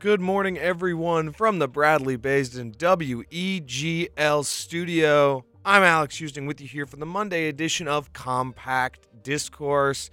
[0.00, 5.44] Good morning, everyone, from the Bradley Basin WEGL studio.
[5.62, 10.08] I'm Alex Houston with you here for the Monday edition of Compact Discourse,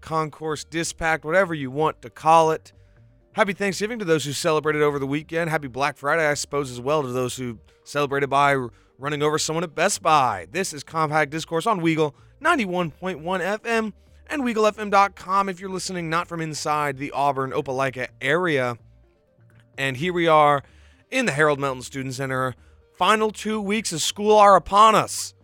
[0.00, 2.72] Concourse Dispact, whatever you want to call it.
[3.32, 5.50] Happy Thanksgiving to those who celebrated over the weekend.
[5.50, 8.56] Happy Black Friday, I suppose, as well to those who celebrated by
[8.98, 10.46] running over someone at Best Buy.
[10.52, 13.92] This is Compact Discourse on Weagle 91.1 FM
[14.28, 18.78] and WeagleFM.com if you're listening not from inside the Auburn Opelika area.
[19.78, 20.64] And here we are
[21.08, 22.56] in the Harold Melton Student Center.
[22.96, 25.34] Final two weeks of school are upon us.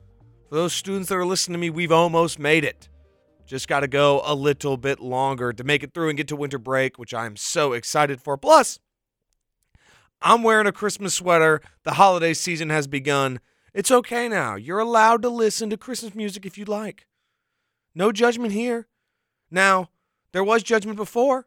[0.48, 2.88] For those students that are listening to me, we've almost made it.
[3.46, 6.36] Just got to go a little bit longer to make it through and get to
[6.36, 8.36] winter break, which I'm so excited for.
[8.36, 8.80] Plus,
[10.20, 11.60] I'm wearing a Christmas sweater.
[11.84, 13.38] The holiday season has begun.
[13.72, 14.56] It's okay now.
[14.56, 17.06] You're allowed to listen to Christmas music if you'd like.
[17.94, 18.88] No judgment here.
[19.48, 19.90] Now,
[20.32, 21.46] there was judgment before,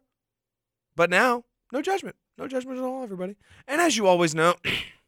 [0.96, 2.16] but now, no judgment.
[2.38, 3.34] No judgment at all, everybody.
[3.66, 4.54] And as you always know,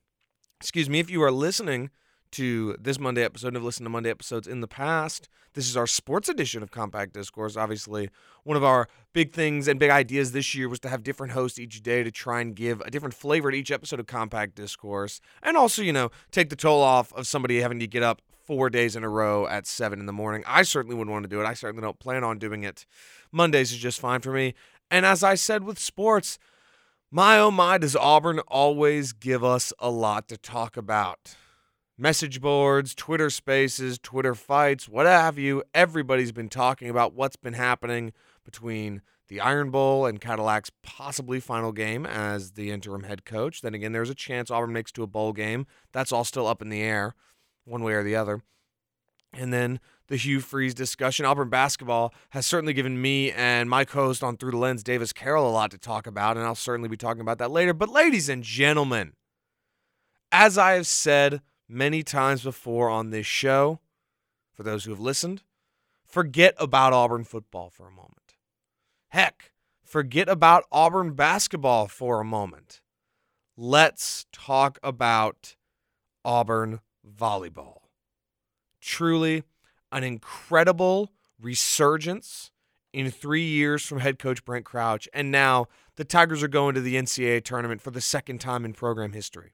[0.60, 1.90] excuse me, if you are listening
[2.32, 5.76] to this Monday episode and have listened to Monday episodes in the past, this is
[5.76, 7.56] our sports edition of Compact Discourse.
[7.56, 8.10] Obviously,
[8.42, 11.60] one of our big things and big ideas this year was to have different hosts
[11.60, 15.20] each day to try and give a different flavor to each episode of Compact Discourse.
[15.40, 18.70] And also, you know, take the toll off of somebody having to get up four
[18.70, 20.42] days in a row at seven in the morning.
[20.48, 21.46] I certainly wouldn't want to do it.
[21.46, 22.86] I certainly don't plan on doing it.
[23.30, 24.54] Mondays is just fine for me.
[24.90, 26.36] And as I said with sports,
[27.10, 31.34] my oh my, does Auburn always give us a lot to talk about?
[31.98, 35.62] Message boards, Twitter spaces, Twitter fights, what have you.
[35.74, 38.12] Everybody's been talking about what's been happening
[38.44, 43.60] between the Iron Bowl and Cadillac's possibly final game as the interim head coach.
[43.60, 45.66] Then again, there's a chance Auburn makes to a bowl game.
[45.92, 47.14] That's all still up in the air
[47.64, 48.40] one way or the other.
[49.32, 49.80] And then
[50.10, 51.24] the Hugh Freeze discussion.
[51.24, 55.12] Auburn basketball has certainly given me and my co host on Through the Lens, Davis
[55.12, 57.72] Carroll, a lot to talk about, and I'll certainly be talking about that later.
[57.72, 59.14] But, ladies and gentlemen,
[60.30, 63.78] as I have said many times before on this show,
[64.52, 65.44] for those who have listened,
[66.04, 68.34] forget about Auburn football for a moment.
[69.10, 69.52] Heck,
[69.84, 72.80] forget about Auburn basketball for a moment.
[73.56, 75.54] Let's talk about
[76.24, 77.82] Auburn volleyball.
[78.80, 79.44] Truly
[79.92, 82.50] an incredible resurgence
[82.92, 85.08] in three years from head coach Brent Crouch.
[85.12, 88.72] And now the Tigers are going to the NCAA tournament for the second time in
[88.72, 89.52] program history.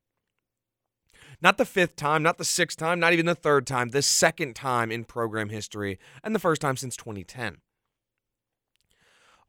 [1.43, 4.57] Not the fifth time, not the sixth time, not even the third time, the second
[4.57, 7.59] time in program history, and the first time since 2010.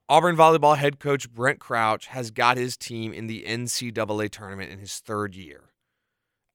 [0.09, 4.79] Auburn volleyball head coach Brent Crouch has got his team in the NCAA tournament in
[4.79, 5.71] his third year.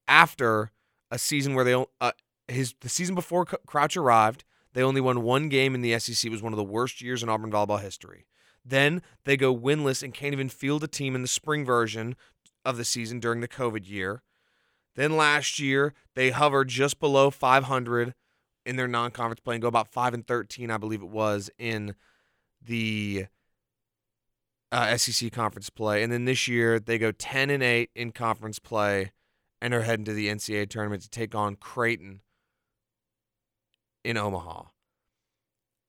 [0.07, 0.71] After
[1.11, 2.11] a season where they uh,
[2.53, 4.43] his the season before Crouch arrived,
[4.73, 6.25] they only won one game in the SEC.
[6.25, 8.25] It was one of the worst years in Auburn volleyball history.
[8.65, 12.15] Then they go winless and can't even field a team in the spring version
[12.63, 14.23] of the season during the COVID year.
[14.95, 18.13] Then last year they hovered just below 500
[18.65, 21.95] in their non-conference play and go about 5 and 13, I believe it was in
[22.61, 23.25] the
[24.71, 26.01] uh, SEC conference play.
[26.01, 29.11] And then this year they go 10 and 8 in conference play
[29.61, 32.21] and are heading to the NCAA tournament to take on Creighton
[34.03, 34.63] in Omaha.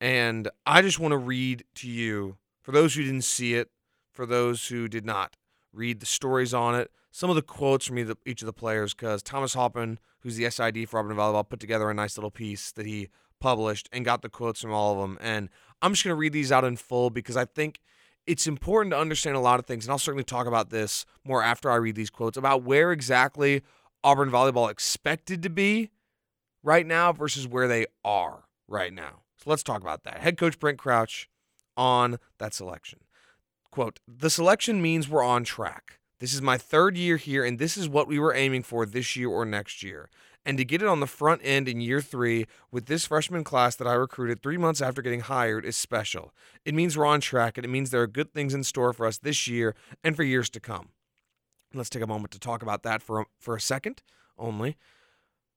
[0.01, 3.69] And I just want to read to you, for those who didn't see it,
[4.11, 5.35] for those who did not
[5.73, 9.23] read the stories on it, some of the quotes from each of the players, because
[9.23, 12.85] Thomas Hoppin, who's the SID for Auburn Volleyball, put together a nice little piece that
[12.85, 13.09] he
[13.39, 15.17] published and got the quotes from all of them.
[15.21, 15.49] And
[15.81, 17.79] I'm just going to read these out in full because I think–
[18.27, 21.43] it's important to understand a lot of things, and I'll certainly talk about this more
[21.43, 23.61] after I read these quotes about where exactly
[24.03, 25.91] Auburn volleyball expected to be
[26.65, 29.21] right now versus where they are right now.
[29.37, 30.19] So let's talk about that.
[30.19, 31.29] Head coach Brent Crouch
[31.77, 32.99] on that selection.
[33.71, 35.99] Quote, the selection means we're on track.
[36.19, 39.15] This is my third year here, and this is what we were aiming for this
[39.15, 40.09] year or next year
[40.45, 43.75] and to get it on the front end in year three with this freshman class
[43.75, 46.33] that I recruited three months after getting hired is special.
[46.63, 49.07] It means we're on track and it means there are good things in store for
[49.07, 50.89] us this year and for years to come.
[51.73, 54.03] Let's take a moment to talk about that for for a second
[54.37, 54.77] only.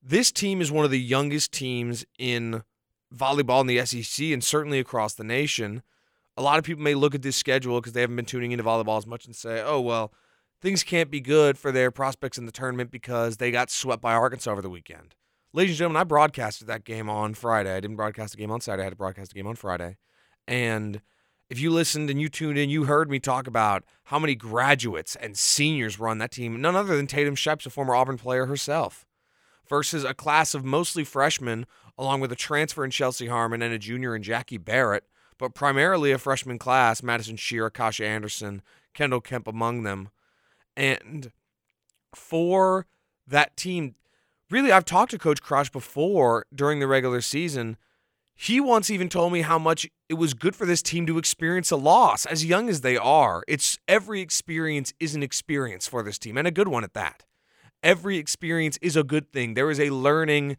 [0.03, 2.63] This team is one of the youngest teams in
[3.15, 5.83] volleyball in the SEC and certainly across the nation.
[6.37, 8.65] A lot of people may look at this schedule because they haven't been tuning into
[8.65, 10.13] volleyball as much and say, oh, well,
[10.61, 14.15] things can't be good for their prospects in the tournament because they got swept by
[14.15, 15.15] Arkansas over the weekend.
[15.53, 17.75] Ladies and gentlemen, I broadcasted that game on Friday.
[17.75, 18.83] I didn't broadcast the game on Saturday.
[18.83, 19.97] I had to broadcast the game on Friday.
[20.47, 21.01] And
[21.51, 25.17] if you listened and you tuned in, you heard me talk about how many graduates
[25.17, 26.61] and seniors were on that team.
[26.61, 29.07] None other than Tatum Shipes, a former Auburn player herself,
[29.69, 31.67] versus a class of mostly freshmen,
[31.97, 35.05] along with a transfer in Chelsea Harmon and a junior in Jackie Barrett,
[35.39, 38.63] but primarily a freshman class, Madison Shearer, Kasha Anderson,
[38.95, 40.11] Kendall Kemp among them
[40.77, 41.31] And
[42.15, 42.87] for
[43.27, 43.95] that team,
[44.51, 47.77] really, I've talked to Coach Crouch before during the regular season.
[48.35, 51.71] He once even told me how much it was good for this team to experience
[51.71, 53.43] a loss as young as they are.
[53.49, 57.25] It's every experience is an experience for this team and a good one at that.
[57.83, 59.55] Every experience is a good thing.
[59.55, 60.57] There is a learning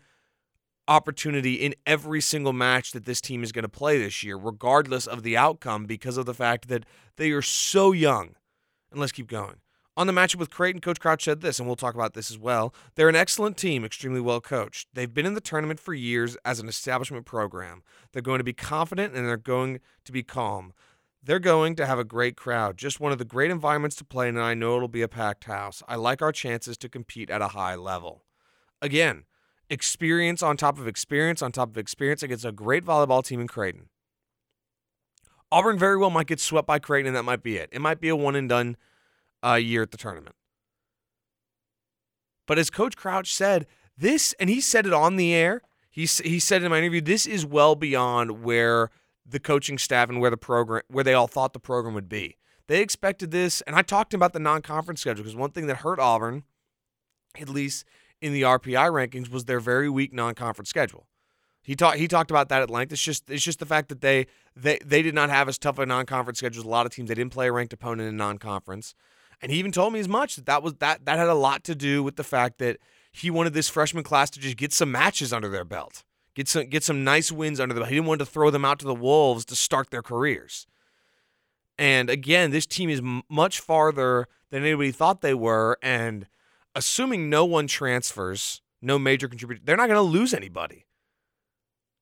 [0.88, 5.06] opportunity in every single match that this team is going to play this year, regardless
[5.06, 6.86] of the outcome, because of the fact that
[7.18, 8.36] they are so young.
[8.92, 9.58] And let's keep going.
[10.00, 12.38] On the matchup with Creighton, Coach Crouch said this, and we'll talk about this as
[12.38, 12.74] well.
[12.96, 14.88] They're an excellent team, extremely well coached.
[14.94, 17.84] They've been in the tournament for years as an establishment program.
[18.14, 20.72] They're going to be confident and they're going to be calm.
[21.22, 24.30] They're going to have a great crowd, just one of the great environments to play
[24.30, 25.84] in, and I know it'll be a packed house.
[25.88, 28.24] I like our chances to compete at a high level.
[28.82, 29.26] Again,
[29.70, 33.48] experience on top of experience on top of experience against a great volleyball team in
[33.48, 33.90] Creighton.
[35.52, 37.70] Auburn very well might get swept by Creighton, and that might be it.
[37.72, 38.78] It might be a one and done
[39.44, 40.36] uh, year at the tournament.
[42.48, 43.68] But as Coach Crouch said,
[43.98, 47.26] this, and he said it on the air, he, he said in my interview, this
[47.26, 48.90] is well beyond where
[49.30, 52.38] the coaching staff and where the program, where they all thought the program would be.
[52.68, 55.78] They expected this, and I talked about the non conference schedule because one thing that
[55.78, 56.44] hurt Auburn,
[57.40, 57.86] at least
[58.22, 61.08] in the RPI rankings, was their very weak non conference schedule.
[61.62, 62.92] He talked he talked about that at length.
[62.92, 65.80] It's just it's just the fact that they they they did not have as tough
[65.80, 67.10] a non conference schedule as a lot of teams.
[67.10, 68.96] They didn't play a ranked opponent in non conference.
[69.42, 71.64] And he even told me as much that that was that that had a lot
[71.66, 72.78] to do with the fact that
[73.12, 76.04] he wanted this freshman class to just get some matches under their belt,
[76.36, 77.90] get some get some nice wins under the belt.
[77.90, 80.68] He didn't want to throw them out to the wolves to start their careers.
[81.78, 85.78] And again, this team is m- much farther than anybody thought they were.
[85.82, 86.28] And
[86.76, 90.86] assuming no one transfers, no major contributor, they're not going to lose anybody.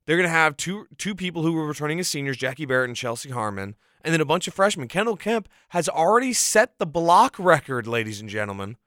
[0.06, 2.96] They're going to have two two people who were returning as seniors, Jackie Barrett and
[2.96, 4.88] Chelsea Harmon, and then a bunch of freshmen.
[4.88, 8.78] Kendall Kemp has already set the block record, ladies and gentlemen.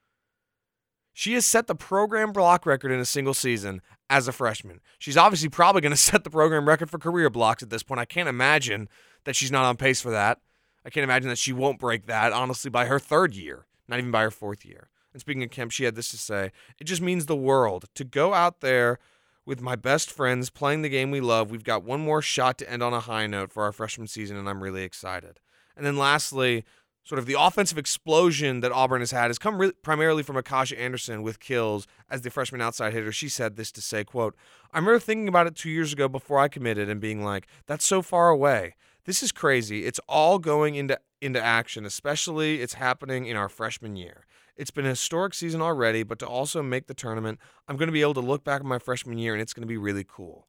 [1.12, 4.80] She has set the program block record in a single season as a freshman.
[4.98, 8.00] She's obviously probably going to set the program record for career blocks at this point.
[8.00, 8.88] I can't imagine
[9.24, 10.38] that she's not on pace for that.
[10.84, 14.10] I can't imagine that she won't break that, honestly, by her third year, not even
[14.10, 14.88] by her fourth year.
[15.12, 18.04] And speaking of Kemp, she had this to say It just means the world to
[18.04, 18.98] go out there
[19.44, 21.50] with my best friends playing the game we love.
[21.50, 24.36] We've got one more shot to end on a high note for our freshman season,
[24.36, 25.40] and I'm really excited.
[25.76, 26.64] And then lastly,
[27.10, 31.24] sort of the offensive explosion that Auburn has had has come primarily from Akasha Anderson
[31.24, 33.10] with kills as the freshman outside hitter.
[33.10, 34.36] She said this to say, quote,
[34.72, 37.84] I remember thinking about it two years ago before I committed and being like, that's
[37.84, 38.76] so far away.
[39.06, 39.86] This is crazy.
[39.86, 44.24] It's all going into into action, especially it's happening in our freshman year.
[44.56, 47.92] It's been a historic season already, but to also make the tournament, I'm going to
[47.92, 50.04] be able to look back at my freshman year and it's going to be really
[50.06, 50.46] cool.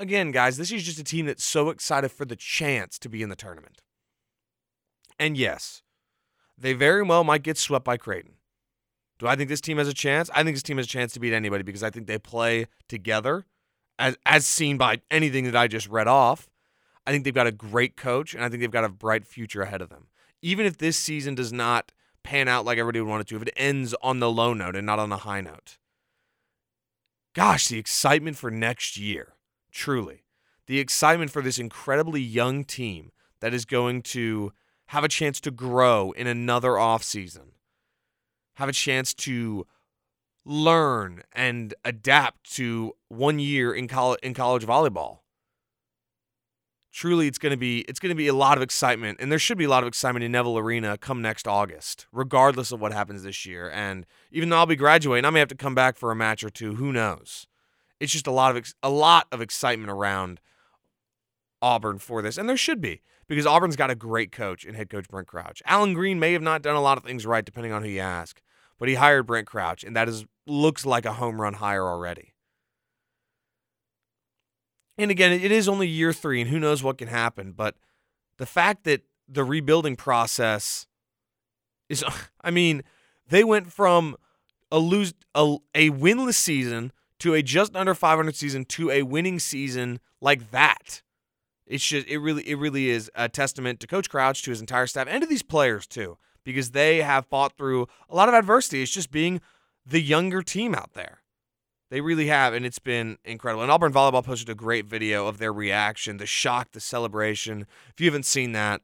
[0.00, 3.22] Again, guys, this is just a team that's so excited for the chance to be
[3.22, 3.82] in the tournament.
[5.18, 5.82] And yes,
[6.58, 8.32] they very well might get swept by Creighton.
[9.18, 10.28] Do I think this team has a chance?
[10.34, 12.66] I think this team has a chance to beat anybody because I think they play
[12.88, 13.46] together,
[13.98, 16.50] as as seen by anything that I just read off.
[17.06, 19.62] I think they've got a great coach, and I think they've got a bright future
[19.62, 20.08] ahead of them.
[20.42, 21.92] Even if this season does not
[22.22, 24.76] pan out like everybody would want it to if it ends on the low note
[24.76, 25.78] and not on the high note.
[27.34, 29.34] Gosh, the excitement for next year,
[29.70, 30.24] truly.
[30.66, 34.52] The excitement for this incredibly young team that is going to
[34.88, 37.52] have a chance to grow in another offseason,
[38.54, 39.66] have a chance to
[40.46, 45.18] learn and adapt to one year in college, in college volleyball.
[46.92, 49.38] Truly it's going to be it's going to be a lot of excitement and there
[49.38, 52.92] should be a lot of excitement in Neville Arena come next August regardless of what
[52.92, 53.70] happens this year.
[53.70, 56.42] And even though I'll be graduating I may have to come back for a match
[56.42, 57.48] or two who knows?
[58.00, 60.40] It's just a lot of ex- a lot of excitement around
[61.60, 64.90] Auburn for this and there should be because Auburn's got a great coach and head
[64.90, 67.72] coach Brent Crouch Allen Greene may have not done a lot of things right depending
[67.72, 68.40] on who you ask
[68.78, 72.34] but he hired Brent Crouch and that is looks like a home run hire already
[74.98, 77.52] and again, it is only year three, and who knows what can happen.
[77.52, 77.76] But
[78.38, 80.86] the fact that the rebuilding process
[81.88, 82.04] is,
[82.40, 82.82] I mean,
[83.28, 84.16] they went from
[84.70, 89.38] a lose a, a winless season to a just under 500 season to a winning
[89.38, 91.02] season like that.
[91.66, 94.86] It's just it really it really is a testament to Coach Crouch, to his entire
[94.86, 98.82] staff, and to these players too, because they have fought through a lot of adversity.
[98.82, 99.40] It's just being
[99.84, 101.22] the younger team out there.
[101.90, 103.62] They really have, and it's been incredible.
[103.62, 107.66] And Auburn Volleyball posted a great video of their reaction, the shock, the celebration.
[107.92, 108.82] If you haven't seen that,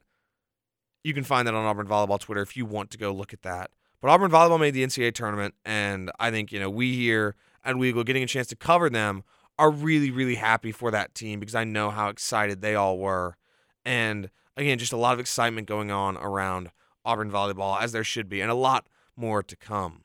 [1.03, 3.41] you can find that on Auburn Volleyball Twitter if you want to go look at
[3.41, 3.71] that.
[4.01, 7.35] But Auburn Volleyball made the NCAA tournament, and I think, you know, we here
[7.65, 9.23] at Weagle getting a chance to cover them
[9.59, 13.37] are really, really happy for that team because I know how excited they all were.
[13.85, 16.71] And again, just a lot of excitement going on around
[17.05, 20.03] Auburn Volleyball, as there should be, and a lot more to come.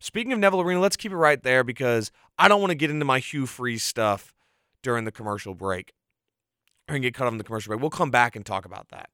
[0.00, 2.90] Speaking of Neville Arena, let's keep it right there because I don't want to get
[2.90, 4.32] into my Hugh Freeze stuff
[4.82, 5.92] during the commercial break.
[6.88, 7.80] Or get cut off in the commercial break.
[7.80, 9.10] We'll come back and talk about that.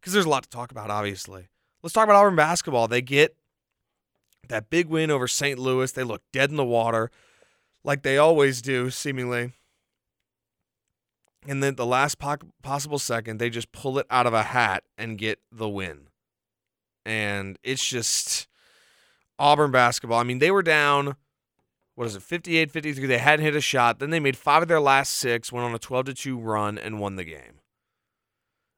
[0.00, 1.48] Because there's a lot to talk about, obviously.
[1.82, 2.86] Let's talk about Auburn basketball.
[2.86, 3.36] They get
[4.48, 5.58] that big win over St.
[5.58, 5.90] Louis.
[5.90, 7.10] They look dead in the water,
[7.84, 9.52] like they always do, seemingly.
[11.46, 14.84] And then the last po- possible second, they just pull it out of a hat
[14.96, 16.08] and get the win.
[17.04, 18.46] And it's just
[19.38, 20.20] Auburn basketball.
[20.20, 21.16] I mean, they were down,
[21.96, 23.06] what is it, 58 53.
[23.06, 23.98] They hadn't hit a shot.
[23.98, 26.78] Then they made five of their last six, went on a 12 to 2 run,
[26.78, 27.58] and won the game.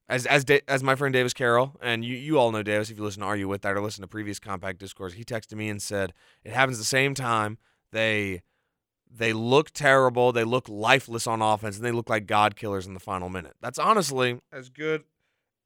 [0.07, 2.99] As as da- as my friend Davis Carroll, and you, you all know Davis if
[2.99, 5.55] you listen to Are You With That or listen to previous Compact Discourse, he texted
[5.55, 6.13] me and said,
[6.45, 7.57] It happens the same time.
[7.91, 8.43] They
[9.17, 12.95] they look terrible, they look lifeless on offense, and they look like God killers in
[12.95, 13.55] the final minute.
[13.61, 15.05] That's honestly as good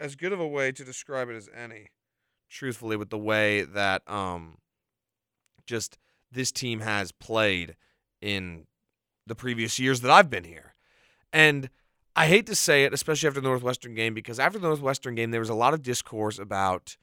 [0.01, 1.89] as good of a way to describe it as any,
[2.51, 4.59] truthfully, with the way that um
[5.67, 5.99] just
[6.31, 7.77] this team has played
[8.21, 8.67] in
[9.27, 10.75] the previous years that I've been here.
[11.33, 11.71] And
[12.17, 15.31] I hate to say it, especially after the Northwestern game, because after the Northwestern game,
[15.31, 16.97] there was a lot of discourse about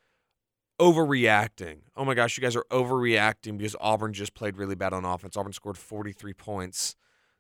[0.80, 1.80] overreacting.
[1.96, 5.38] Oh my gosh, you guys are overreacting because Auburn just played really bad on offense.
[5.38, 6.96] Auburn scored 43 points.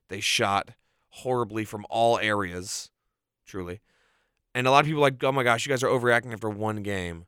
[0.09, 0.71] They shot
[1.09, 2.91] horribly from all areas,
[3.45, 3.81] truly.
[4.53, 6.83] And a lot of people like, oh my gosh, you guys are overreacting after one
[6.83, 7.25] game.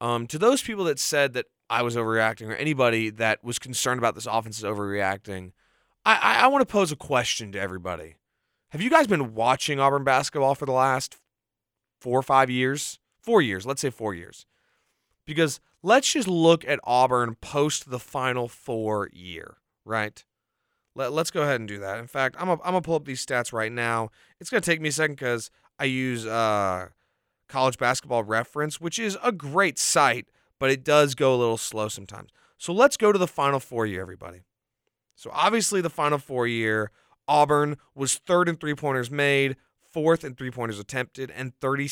[0.00, 3.98] Um, to those people that said that I was overreacting or anybody that was concerned
[3.98, 5.52] about this offense is overreacting,
[6.04, 8.16] I, I, I want to pose a question to everybody.
[8.70, 11.16] Have you guys been watching Auburn basketball for the last
[12.00, 12.98] four or five years?
[13.20, 14.46] Four years, let's say four years.
[15.28, 20.24] Because let's just look at Auburn post the Final Four year, right?
[20.96, 21.98] Let, let's go ahead and do that.
[21.98, 24.10] In fact, I'm going to pull up these stats right now.
[24.40, 26.88] It's going to take me a second because I use uh,
[27.48, 30.26] College Basketball Reference, which is a great site
[30.58, 32.30] but it does go a little slow sometimes.
[32.56, 34.40] So let's go to the Final Four year, everybody.
[35.14, 36.90] So obviously, the Final Four year,
[37.26, 39.56] Auburn was third in three pointers made,
[39.92, 41.84] fourth in three pointers attempted, and 30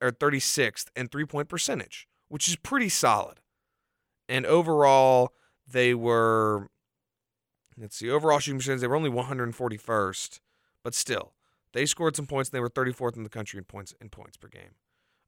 [0.00, 3.38] or 36th in three point percentage, which is pretty solid.
[4.28, 5.34] And overall,
[5.70, 6.68] they were,
[7.78, 10.40] let's see, overall shooting percentage, they were only 141st,
[10.82, 11.34] but still,
[11.74, 14.36] they scored some points and they were 34th in the country in points in points
[14.36, 14.74] per game.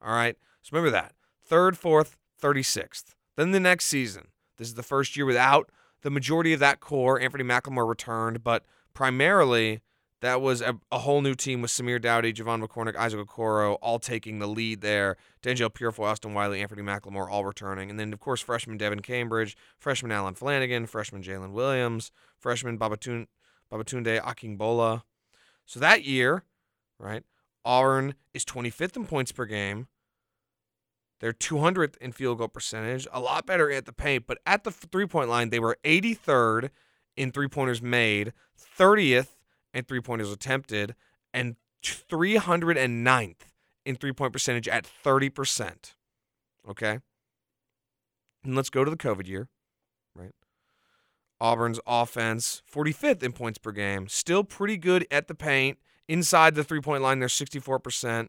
[0.04, 3.14] All right, so remember that third, fourth, 36th.
[3.36, 5.70] Then the next season, this is the first year without
[6.02, 7.20] the majority of that core.
[7.20, 9.80] Anfernee McLemore returned, but primarily
[10.26, 14.00] that was a, a whole new team with Samir Doughty, J'Von McCormick, Isaac Okoro, all
[14.00, 15.16] taking the lead there.
[15.40, 17.90] Danjel Purifoy, Austin Wiley, Anfernee McLemore all returning.
[17.90, 23.28] And then, of course, freshman Devin Cambridge, freshman Allen Flanigan, freshman Jaylin Williams, freshman Babatunde,
[23.70, 25.04] Babatunde Akingbola.
[25.64, 26.42] So that year,
[26.98, 27.22] right,
[27.64, 29.86] Auburn is 25th in points per game,
[31.20, 34.72] they're 200th in field goal percentage, a lot better at the paint, but at the
[34.72, 36.70] three point line, they were 83rd
[37.16, 38.32] in three pointers made,
[38.76, 39.35] 30th
[39.76, 40.94] in three pointers attempted,
[41.34, 43.34] and 309th
[43.84, 45.94] in three point percentage at 30%.
[46.68, 46.98] Okay?
[48.42, 49.48] And let's go to the COVID year,
[50.14, 50.32] right?
[51.40, 55.78] Auburn's offense, 45th in points per game, still pretty good at the paint.
[56.08, 58.28] Inside the three point line, they're 64%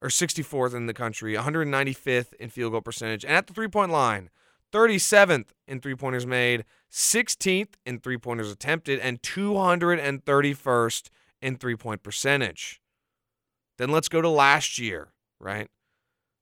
[0.00, 3.90] or 64th in the country, 195th in field goal percentage, and at the three point
[3.90, 4.30] line,
[4.74, 11.08] 37th in three pointers made, 16th in three pointers attempted, and 231st
[11.40, 12.80] in three point percentage.
[13.78, 15.68] Then let's go to last year, right?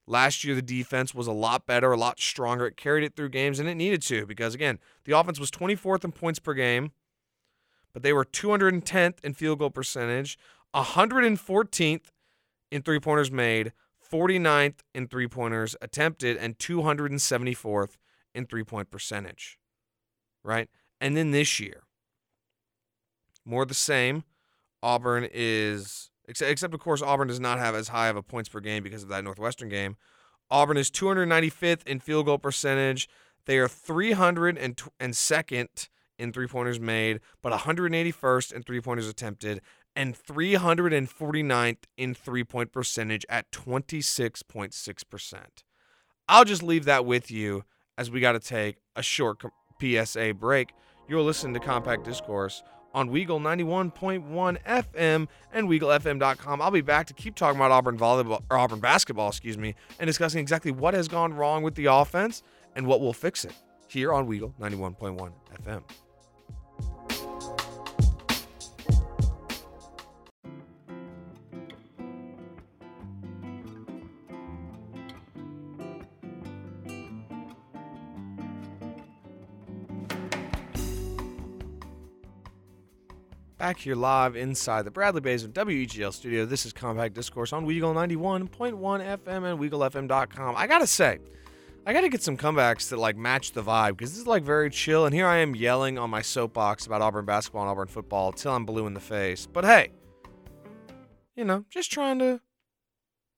[0.07, 2.65] Last year, the defense was a lot better, a lot stronger.
[2.65, 6.03] It carried it through games, and it needed to because, again, the offense was 24th
[6.03, 6.91] in points per game,
[7.93, 10.37] but they were 210th in field goal percentage,
[10.75, 12.05] 114th
[12.71, 13.73] in three pointers made,
[14.11, 17.95] 49th in three pointers attempted, and 274th
[18.33, 19.57] in three point percentage.
[20.43, 20.69] Right?
[20.99, 21.83] And then this year,
[23.45, 24.23] more the same.
[24.81, 28.49] Auburn is, except, except of course, Auburn does not have as high of a points
[28.49, 29.97] per game because of that Northwestern game.
[30.51, 33.07] Auburn is 295th in field goal percentage.
[33.45, 39.61] They are 302nd in three pointers made, but 181st in three pointers attempted,
[39.95, 45.37] and 349th in three point percentage at 26.6%.
[46.29, 47.65] I'll just leave that with you
[47.97, 49.41] as we got to take a short
[49.81, 50.73] PSA break.
[51.07, 56.61] You're listening to Compact Discourse on Weagle 91.1 FM and WeagleFM.com.
[56.61, 60.07] I'll be back to keep talking about Auburn volleyball or Auburn basketball, excuse me, and
[60.07, 62.43] discussing exactly what has gone wrong with the offense
[62.75, 63.53] and what will fix it
[63.87, 65.31] here on Weagle 91.1
[65.65, 65.83] FM.
[83.63, 86.45] Back here live inside the Bradley Basin WEGL studio.
[86.45, 90.55] This is Compact Discourse on Weagle 91.1 FM and WeagleFM.com.
[90.57, 91.19] I gotta say,
[91.85, 94.69] I gotta get some comebacks that like match the vibe because this is like very
[94.69, 95.05] chill.
[95.05, 98.51] And here I am yelling on my soapbox about Auburn basketball and Auburn football till
[98.51, 99.45] I'm blue in the face.
[99.45, 99.91] But hey,
[101.33, 102.41] you know, just trying to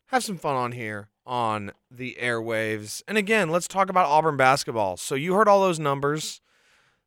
[0.07, 3.03] have some fun on here on the airwaves.
[3.07, 4.97] And again, let's talk about Auburn basketball.
[4.97, 6.41] So you heard all those numbers.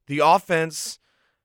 [0.07, 1.01] The offense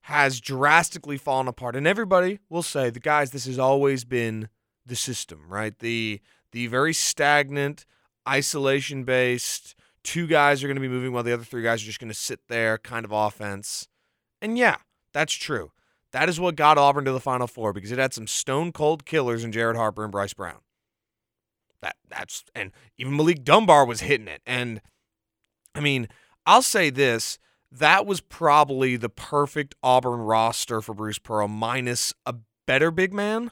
[0.08, 1.76] has drastically fallen apart.
[1.76, 4.50] And everybody will say, the guys, this has always been
[4.86, 5.78] the system, right?
[5.80, 6.20] The
[6.52, 7.86] the very stagnant,
[8.28, 11.86] isolation based, two guys are going to be moving while the other three guys are
[11.86, 13.88] just going to sit there kind of offense.
[14.42, 14.78] And yeah,
[15.14, 15.72] that's true.
[16.12, 19.06] That is what got Auburn to the Final Four because it had some stone cold
[19.06, 20.60] killers in Jared Harper and Bryce Brown.
[21.82, 24.42] That that's and even Malik Dunbar was hitting it.
[24.46, 24.82] And
[25.74, 26.10] I mean,
[26.46, 27.40] I'll say this:
[27.80, 32.36] that was probably the perfect Auburn roster for Bruce Pearl, minus a
[32.68, 33.52] better big man.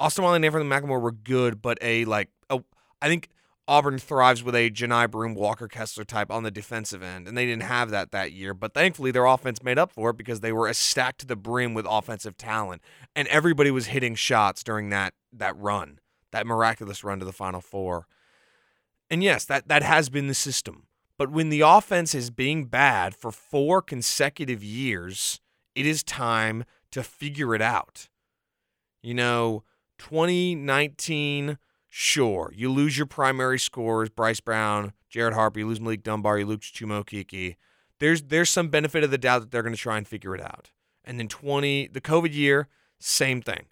[0.00, 2.60] Austin Wiley and Nathan McLemore were good, but a like a,
[3.00, 3.28] I think
[3.66, 7.46] Auburn thrives with a Johni Broom Walker Kessler type on the defensive end, and they
[7.46, 8.54] didn't have that that year.
[8.54, 11.74] But thankfully, their offense made up for it because they were stacked to the brim
[11.74, 12.82] with offensive talent,
[13.14, 16.00] and everybody was hitting shots during that that run,
[16.32, 18.06] that miraculous run to the Final Four.
[19.10, 20.87] And yes, that that has been the system.
[21.18, 25.40] But when the offense is being bad for four consecutive years,
[25.74, 28.08] it is time to figure it out.
[29.02, 29.64] You know,
[29.98, 31.58] 2019
[31.90, 36.46] Sure, you lose your primary scorers, Bryce Brown, Jared Harper, you lose Malik Dunbar, you
[36.46, 37.56] lose Chuma
[37.98, 40.42] There's there's some benefit of the doubt that they're going to try and figure it
[40.42, 40.70] out.
[41.02, 43.66] And then 20, the COVID year, same thing.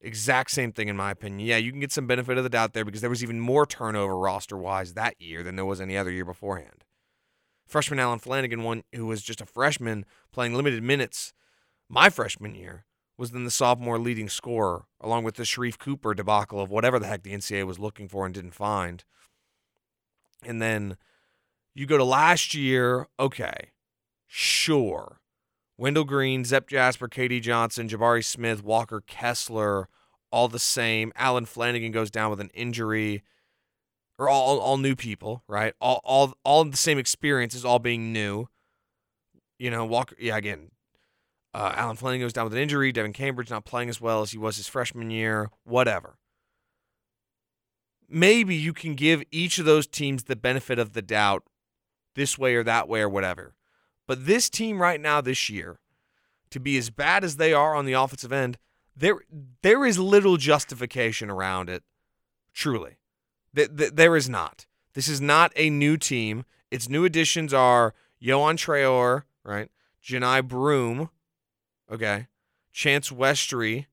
[0.00, 1.46] Exact same thing in my opinion.
[1.46, 3.66] Yeah, you can get some benefit of the doubt there because there was even more
[3.66, 6.84] turnover roster wise that year than there was any other year beforehand.
[7.66, 11.32] Freshman Allen Flanigan, one who was just a freshman playing limited minutes
[11.88, 12.84] my freshman year,
[13.18, 17.06] was then the sophomore leading scorer, along with the Sharife Cooper debacle of whatever the
[17.06, 19.04] heck the NCAA was looking for and didn't find.
[20.44, 20.96] And then
[21.74, 23.72] you go to last year, okay,
[24.26, 25.20] sure.
[25.78, 29.88] Wendell Green, Zep Jasper, KD Johnson, Jabari Smith, Walker Kessler,
[30.32, 31.12] all the same.
[31.14, 33.22] Allen Flanigan goes down with an injury.
[34.18, 35.74] Or all, all new people, right?
[35.80, 38.48] All, all, all the same experiences, all being new.
[39.60, 40.72] You know, Walker, yeah, again,
[41.54, 42.90] uh, Allen Flanigan goes down with an injury.
[42.90, 45.50] Devin Cambridge not playing as well as he was his freshman year.
[45.62, 46.18] Whatever.
[48.08, 51.44] Maybe you can give each of those teams the benefit of the doubt
[52.16, 53.54] this way or that way or whatever.
[54.08, 55.78] But this team right now this year,
[56.50, 58.58] to be as bad as they are on the offensive end,
[58.96, 59.20] there
[59.62, 61.84] there is little justification around it.
[62.52, 62.96] Truly,
[63.54, 64.66] there is not.
[64.94, 66.44] This is not a new team.
[66.72, 69.70] Its new additions are Yohan Traore, right?
[70.02, 71.10] Johni Broom,
[71.90, 72.26] Okay.
[72.72, 73.86] Chance Westry.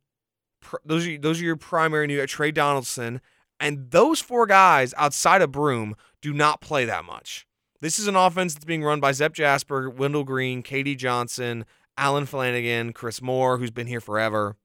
[0.83, 3.21] Those are those are your primary new Tre Donaldson.
[3.59, 7.47] And those four guys outside of Broom do not play that much.
[7.81, 11.65] This is an offense that's being run by Zep Jasper, Wendell Green, KD Johnson,
[11.97, 14.55] Allen Flanigan, Chris Moore, who's been here forever,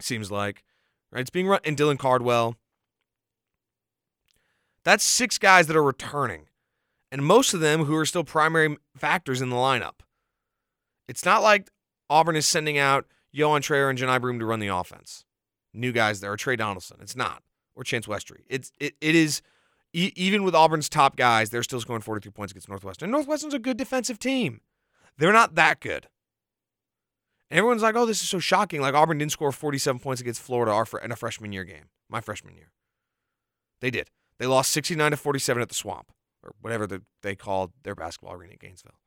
[0.00, 0.64] seems like.
[1.12, 1.20] Right?
[1.20, 2.56] It's being run and Dylan Cardwell.
[4.84, 6.48] That's six guys that are returning.
[7.10, 10.00] And most of them who are still primary factors in the lineup.
[11.08, 11.70] It's not like
[12.10, 15.24] Auburn is sending out Yohan Traore and Johni Broom to run the offense.
[15.72, 16.98] New guys there, or Tre Donaldson.
[17.00, 17.42] It's not.
[17.74, 18.42] Or Chance Westry.
[18.48, 19.42] It's it, it is
[19.94, 23.10] even with Auburn's top guys, they're still scoring 43 points against Northwestern.
[23.10, 24.60] Northwestern's a good defensive team.
[25.16, 26.08] They're not that good.
[27.50, 28.80] And everyone's like, oh, this is so shocking.
[28.80, 32.56] Like Auburn didn't score 47 points against Florida in a freshman year game, my freshman
[32.56, 32.72] year.
[33.80, 34.10] They did.
[34.38, 36.10] They lost 69 to 47 at the Swamp,
[36.42, 38.98] or whatever the, they called their basketball arena in Gainesville.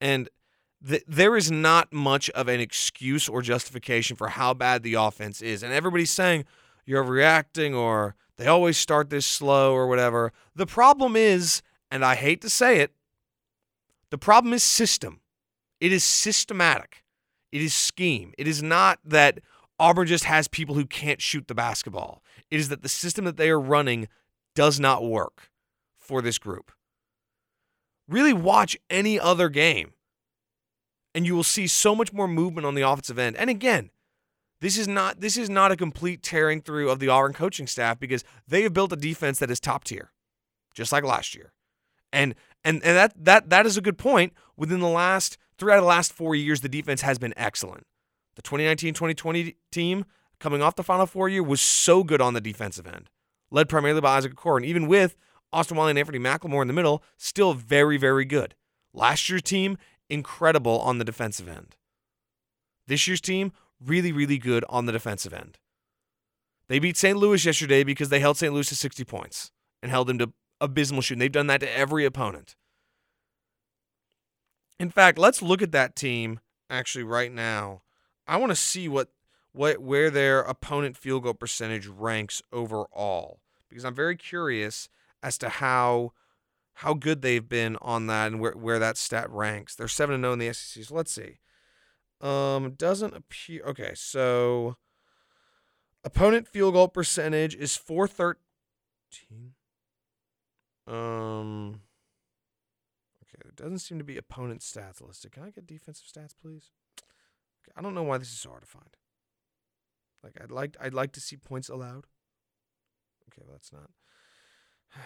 [0.00, 0.28] And–
[0.84, 5.62] there is not much of an excuse or justification for how bad the offense is.
[5.62, 6.44] And everybody's saying
[6.84, 10.32] you're reacting or they always start this slow or whatever.
[10.54, 12.92] The problem is, and I hate to say it,
[14.10, 15.20] the problem is system.
[15.80, 17.04] It is systematic.
[17.52, 18.32] It is scheme.
[18.38, 19.40] It is not that
[19.78, 22.22] Auburn just has people who can't shoot the basketball.
[22.50, 24.08] It is that the system that they are running
[24.54, 25.50] does not work
[25.96, 26.72] for this group.
[28.08, 29.94] Really watch any other game
[31.14, 33.36] and you will see so much more movement on the offensive end.
[33.36, 33.90] And again,
[34.64, 38.00] this is not this is not a complete tearing through of the Auburn coaching staff
[38.00, 40.10] because they have built a defense that is top tier,
[40.74, 41.52] just like last year.
[42.14, 44.32] And and and that that that is a good point.
[44.56, 47.84] Within the last three out of the last four years, the defense has been excellent.
[48.36, 50.06] The 2019-2020 team
[50.40, 53.10] coming off the Final Four year was so good on the defensive end,
[53.50, 55.14] led primarily by Isaac Okoro, and even with
[55.52, 58.54] Austin Wiley and Anfernee McLemore in the middle, still very very good.
[58.94, 59.76] Last year's team
[60.08, 61.76] incredible on the defensive end.
[62.86, 65.58] This year's team, really, really good on the defensive end.
[66.68, 67.16] They beat St.
[67.16, 68.52] Louis yesterday because they held St.
[68.52, 69.50] Louis to 60 points
[69.82, 71.18] and held them to abysmal shooting.
[71.18, 72.56] They've done that to every opponent.
[74.80, 77.82] In fact, let's look at that team actually right now.
[78.26, 79.10] I want to see what
[79.52, 84.88] what where their opponent field goal percentage ranks overall because I'm very curious
[85.22, 86.12] as to how
[86.78, 89.74] how good they've been on that and where, where that stat ranks.
[89.74, 90.84] They're 7 0 in the SEC.
[90.84, 91.38] So let's see.
[92.24, 94.76] Um doesn't appear Okay, so
[96.02, 99.52] opponent field goal percentage is 413.
[100.86, 101.82] Um
[103.22, 105.32] Okay, there doesn't seem to be opponent stats listed.
[105.32, 106.70] Can I get defensive stats, please?
[106.98, 108.96] Okay, I don't know why this is so hard to find.
[110.22, 112.06] Like I'd like I'd like to see points allowed.
[113.28, 113.90] Okay, well, that's not.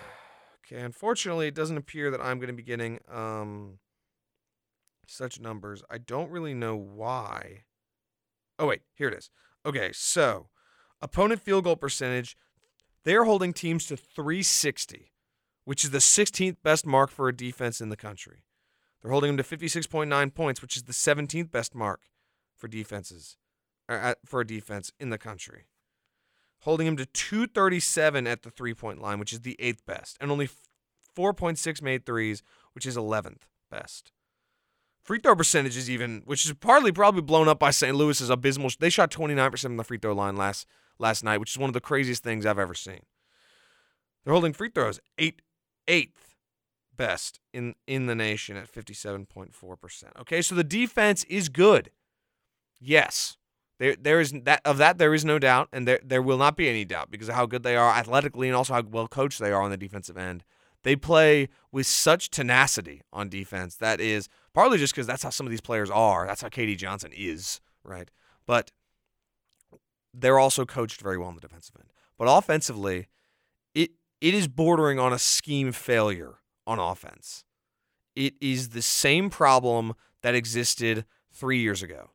[0.64, 3.80] okay, unfortunately, it doesn't appear that I'm going to be getting um
[5.08, 5.82] such numbers.
[5.90, 7.64] I don't really know why.
[8.58, 9.30] Oh wait, here it is.
[9.64, 10.48] Okay, so
[11.00, 12.36] opponent field goal percentage,
[13.04, 15.12] they're holding teams to 360,
[15.64, 18.44] which is the 16th best mark for a defense in the country.
[19.00, 22.02] They're holding them to 56.9 points, which is the 17th best mark
[22.56, 23.36] for defenses
[23.88, 25.66] uh, for a defense in the country.
[26.62, 30.48] Holding them to 237 at the three-point line, which is the eighth best, and only
[31.16, 32.42] 4.6 made threes,
[32.72, 34.10] which is 11th best.
[35.02, 37.96] Free throw percentage is even, which is partly probably blown up by St.
[37.96, 38.70] Louis's abysmal.
[38.78, 40.66] They shot 29% from the free throw line last
[40.98, 43.00] last night, which is one of the craziest things I've ever seen.
[44.24, 45.40] They're holding free throws eight
[45.86, 46.34] eighth
[46.98, 50.04] best in in the nation at 57.4%.
[50.20, 51.90] Okay, so the defense is good.
[52.78, 53.38] Yes.
[53.78, 56.56] There there is that of that there is no doubt and there there will not
[56.56, 59.38] be any doubt because of how good they are athletically and also how well coached
[59.38, 60.44] they are on the defensive end.
[60.82, 63.76] They play with such tenacity on defense.
[63.76, 66.26] That is partly just because that's how some of these players are.
[66.26, 68.10] That's how KD Johnson is, right?
[68.44, 68.72] But
[70.12, 71.92] they're also coached very well on the defensive end.
[72.18, 73.06] But offensively,
[73.72, 77.44] it it is bordering on a scheme failure on offense.
[78.16, 82.10] It is the same problem that existed three years ago,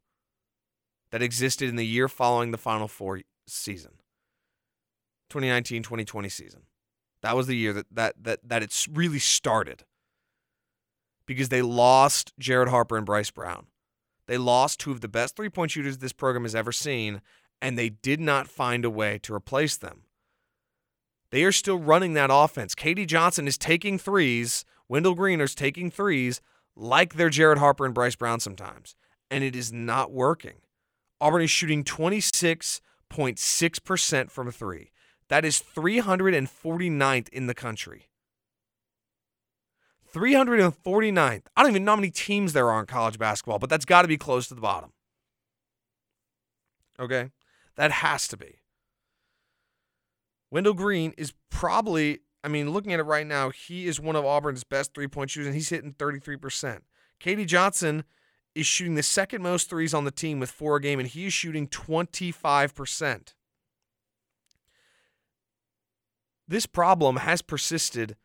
[1.11, 3.91] that existed in the year following the Final Four season,
[5.29, 6.63] 2019 2020 season.
[7.21, 9.85] That was the year that that that that it's really started.
[11.25, 13.67] Because they lost Jared Harper and Bryce Brown.
[14.27, 17.21] They lost two of the best three-point shooters this program has ever seen,
[17.61, 20.03] and they did not find a way to replace them.
[21.31, 22.75] They are still running that offense.
[22.75, 24.65] KD Johnson is taking threes.
[24.87, 26.41] Wendell Green is taking threes
[26.75, 28.95] like they're Jared Harper and Bryce Brown sometimes,
[29.31, 30.57] and it is not working.
[31.19, 34.91] Auburn is shooting 26.6% from three.
[35.29, 38.09] That is 349th in the country.
[40.13, 41.43] 349th.
[41.55, 44.03] I don't even know how many teams there are in college basketball, but that's got
[44.03, 44.91] to be close to the bottom.
[46.99, 47.31] Okay?
[47.75, 48.59] That has to be.
[50.51, 54.23] Wendell Green is probably, I mean, looking at it right now, he is one of
[54.23, 56.81] Auburn's best three point shooters, and he's hitting 33%.
[57.19, 58.03] KD Johnson
[58.53, 61.25] is shooting the second most threes on the team with four a game, and he
[61.25, 63.33] is shooting 25%.
[66.47, 68.15] This problem has persisted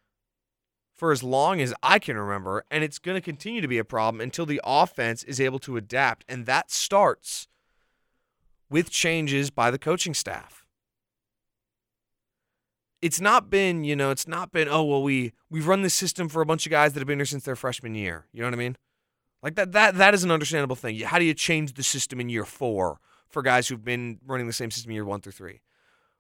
[0.98, 3.84] for as long as I can remember, and it's going to continue to be a
[3.84, 6.24] problem until the offense is able to adapt.
[6.28, 7.46] And that starts
[8.68, 10.66] with changes by the coaching staff.
[13.00, 16.28] It's not been, you know, it's not been, oh well, we we've run this system
[16.28, 18.26] for a bunch of guys that have been here since their freshman year.
[18.32, 18.76] You know what I mean?
[19.40, 20.98] Like that that that is an understandable thing.
[20.98, 24.52] How do you change the system in year four for guys who've been running the
[24.52, 25.60] same system year one through three?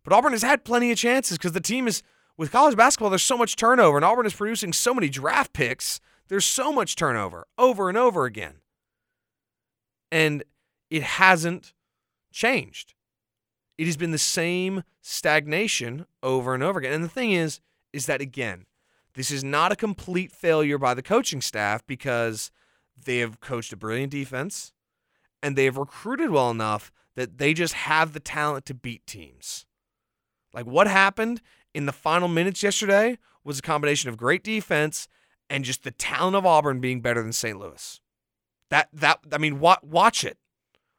[0.04, 2.04] But Auburn has had plenty of chances because the team is
[2.38, 3.10] with college basketball.
[3.10, 6.00] There's so much turnover, and Auburn is producing so many draft picks.
[6.28, 8.60] There's so much turnover over and over again,
[10.10, 10.44] and
[10.88, 11.74] it hasn't
[12.32, 12.94] changed.
[13.76, 16.94] It has been the same stagnation over and over again.
[16.94, 17.60] And the thing is,
[17.92, 18.66] is that again,
[19.14, 22.50] this is not a complete failure by the coaching staff because
[23.04, 24.72] they have coached a brilliant defense
[25.42, 29.64] and they have recruited well enough that they just have the talent to beat teams.
[30.52, 31.40] Like what happened
[31.78, 35.06] in the final minutes yesterday was a combination of great defense
[35.48, 37.56] and just the talent of Auburn being better than St.
[37.56, 38.00] Louis.
[38.68, 40.38] That that I mean, watch it.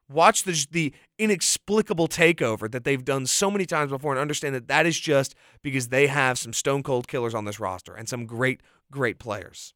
[0.10, 4.70] Watch the the inexplicable takeover that they've done so many times before, and understand that
[4.70, 8.26] that is just because they have some stone cold killers on this roster and some
[8.26, 9.74] great great players,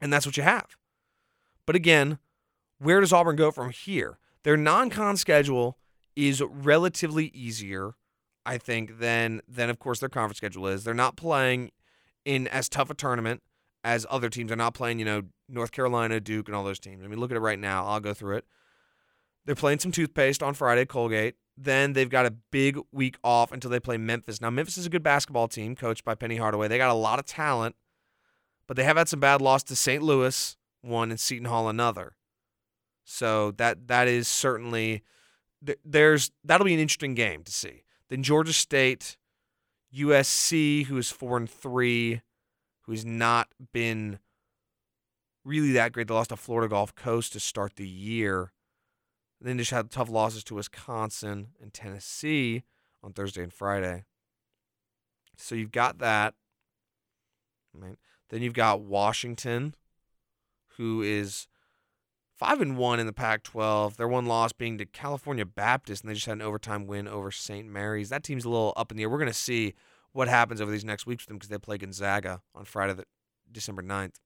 [0.00, 0.76] and that's what you have.
[1.66, 2.20] But again,
[2.78, 4.18] where does Auburn go from here?
[4.44, 5.76] Their non-con schedule
[6.14, 7.96] is relatively easier
[8.44, 10.84] I think, than than of course their conference schedule is.
[10.84, 11.70] They're not playing
[12.24, 13.42] in as tough a tournament
[13.84, 14.48] as other teams.
[14.48, 17.04] They're not playing, you know, North Carolina, Duke, and all those teams.
[17.04, 17.86] I mean, look at it right now.
[17.86, 18.44] I'll go through it.
[19.44, 21.34] They're playing some toothpaste on Friday, Colgate.
[21.56, 24.40] Then they've got a big week off until they play Memphis.
[24.40, 26.68] Now, Memphis is a good basketball team coached by Penny Hardaway.
[26.68, 27.76] They got a lot of talent,
[28.66, 30.02] but they have had some bad loss to St.
[30.02, 32.16] Louis, one, and Seton Hall, another.
[33.04, 35.02] So that that is certainly
[35.84, 37.82] there's that'll be an interesting game to see.
[38.12, 39.16] Then Georgia State,
[39.96, 42.20] USC, who is four and three,
[42.82, 44.18] who has not been
[45.46, 46.08] really that great.
[46.08, 48.52] They lost to Florida Gulf Coast to start the year.
[49.40, 52.64] then just had tough losses to Wisconsin and Tennessee
[53.02, 54.04] on Thursday and Friday.
[55.38, 56.34] So you've got that.
[57.72, 59.74] Then you've got Washington,
[60.76, 61.48] who is
[62.36, 63.96] five and one in the Pac-12.
[63.96, 67.30] Their one loss being to California Baptist, and they just had an overtime win over
[67.30, 67.66] St.
[67.68, 68.08] Mary's.
[68.08, 69.10] That team's a little up in the air.
[69.10, 69.74] We're going to see
[70.12, 73.04] what happens over these next weeks with them because they play Gonzaga on Friday, the,
[73.50, 74.16] December 9th.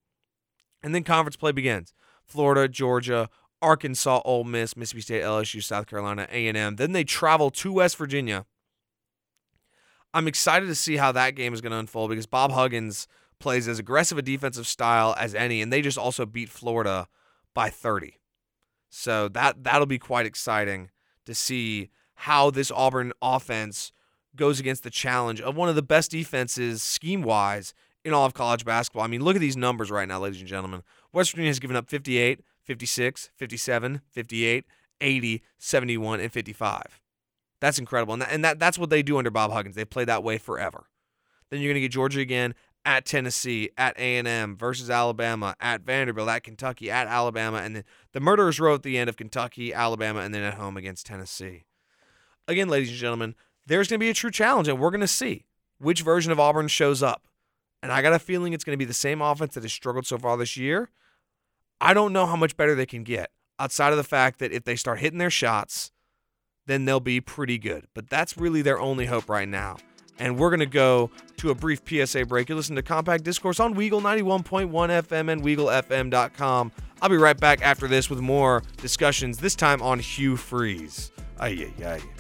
[0.83, 1.92] And then conference play begins.
[2.25, 3.29] Florida, Georgia,
[3.62, 6.77] Arkansas, Ole Miss, Mississippi State, LSU, South Carolina, A&M.
[6.77, 8.45] Then they travel to West Virginia.
[10.12, 13.07] I'm excited to see how that game is going to unfold because Bob Huggins
[13.38, 17.07] plays as aggressive a defensive style as any, and they just also beat Florida
[17.57, 18.19] by 30.
[18.90, 20.90] So that that'll be quite exciting
[21.25, 23.92] to see how this Auburn offense
[24.37, 28.35] goes against the challenge of one of the best defenses scheme wise in all of
[28.35, 29.03] college basketball.
[29.03, 30.83] I mean, look at these numbers right now, ladies and gentlemen.
[31.12, 34.64] West Virginia has given up 58, 56, 57, 58,
[35.01, 37.01] 80, 71, and 55.
[37.61, 38.12] That's incredible.
[38.12, 39.77] And, that, and that, that's what they do under Bob Huggins.
[39.77, 40.88] They play that way forever.
[41.51, 42.55] Then you're going to get Georgia again
[42.87, 48.20] at Tennessee, at A&M versus Alabama, at Vanderbilt, at Kentucky, at Alabama, and then the
[48.20, 51.64] murderers row at the end of Kentucky, Alabama, and then at home against Tennessee.
[52.46, 53.35] Again, ladies and gentlemen,
[53.66, 55.46] there's going to be a true challenge, and we're going to see
[55.79, 57.27] which version of Auburn shows up.
[57.83, 60.07] And I got a feeling it's going to be the same offense that has struggled
[60.07, 60.90] so far this year.
[61.81, 64.62] I don't know how much better they can get outside of the fact that if
[64.62, 65.90] they start hitting their shots,
[66.66, 67.88] then they'll be pretty good.
[67.94, 69.77] But that's really their only hope right now
[70.19, 72.49] and we're going to go to a brief PSA break.
[72.49, 76.73] You listen to Compact Discourse on Weagle 91.1 FM and WeagleFM.com.
[77.03, 81.13] I'll be right back after this with more discussions, this time on Hugh Freeze.
[81.39, 82.16] Ay, ay, ay.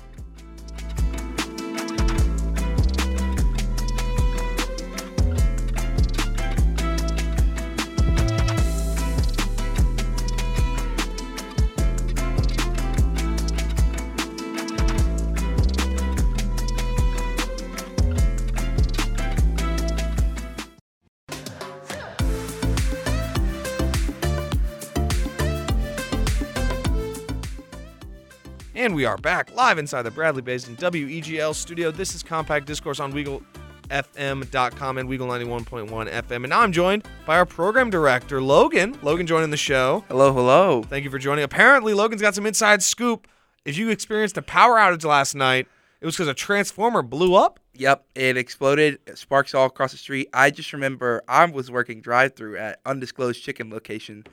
[29.06, 31.92] Are back live inside the Bradley Basin WEGL studio.
[31.92, 36.36] This is Compact Discourse on WeagleFM.com and Weagle 91.1 FM.
[36.36, 38.98] And now I'm joined by our program director, Logan.
[39.02, 40.02] Logan joining the show.
[40.08, 40.82] Hello, hello.
[40.82, 41.44] Thank you for joining.
[41.44, 43.28] Apparently, Logan's got some inside scoop.
[43.64, 45.68] If you experienced a power outage last night,
[46.00, 47.60] it was because a transformer blew up.
[47.74, 50.28] Yep, it exploded, sparks all across the street.
[50.32, 54.24] I just remember I was working drive through at undisclosed chicken location,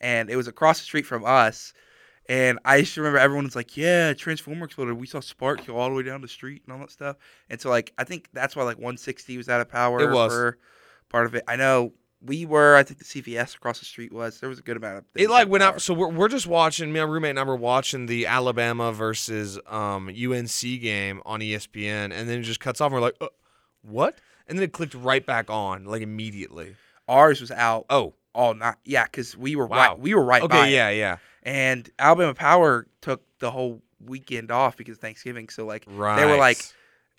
[0.00, 1.72] and it was across the street from us
[2.30, 4.94] and I just remember everyone was like, "Yeah, transformer exploded.
[4.94, 7.16] We saw sparks go all the way down the street and all that stuff."
[7.50, 10.00] And so, like, I think that's why like 160 was out of power.
[10.00, 10.58] It was for
[11.08, 11.42] part of it.
[11.48, 12.76] I know we were.
[12.76, 14.38] I think the CVS across the street was.
[14.40, 15.04] There was a good amount of.
[15.16, 15.82] It like went out.
[15.82, 16.92] So we're we're just watching.
[16.92, 21.40] Me, and my roommate and I were watching the Alabama versus um, UNC game on
[21.40, 22.86] ESPN, and then it just cuts off.
[22.92, 23.26] and We're like, uh,
[23.82, 26.76] "What?" And then it clicked right back on, like immediately.
[27.08, 27.86] Ours was out.
[27.90, 28.76] Oh, all night.
[28.84, 29.76] Yeah, because we were Wow.
[29.90, 29.98] right.
[29.98, 30.42] We were right.
[30.42, 30.72] okay, by it.
[30.72, 35.48] yeah, yeah, And Alabama Power took the whole weekend off because of Thanksgiving.
[35.48, 36.16] So like right.
[36.16, 36.58] they were like,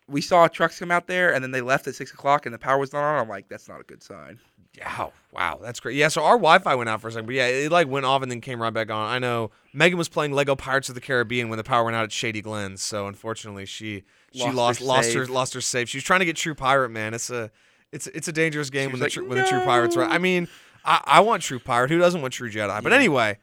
[0.08, 2.60] we saw trucks come out there, and then they left at six o'clock, and the
[2.60, 3.20] power was not on.
[3.20, 4.40] I'm like, that's not a good sign.
[4.78, 5.98] Yeah, oh, wow, that's great.
[5.98, 8.22] Yeah, so our Wi-Fi went out for a second, but yeah, it like went off
[8.22, 9.10] and then came right back on.
[9.10, 12.06] I know Megan was playing Lego Pirates of the Caribbean when the power went out
[12.06, 15.90] at Shady Glens, so unfortunately she she Lost lost her lost her lost her save.
[15.90, 17.14] She was trying to get True Pirate, man.
[17.14, 17.52] It's a
[17.92, 20.10] it's it's a dangerous game when was the like, tr- when the True Pirates right.
[20.10, 20.48] I mean,
[20.86, 21.90] I, I want True Pirate.
[21.90, 22.82] Who doesn't want True Jedi?
[22.82, 23.40] But anyway.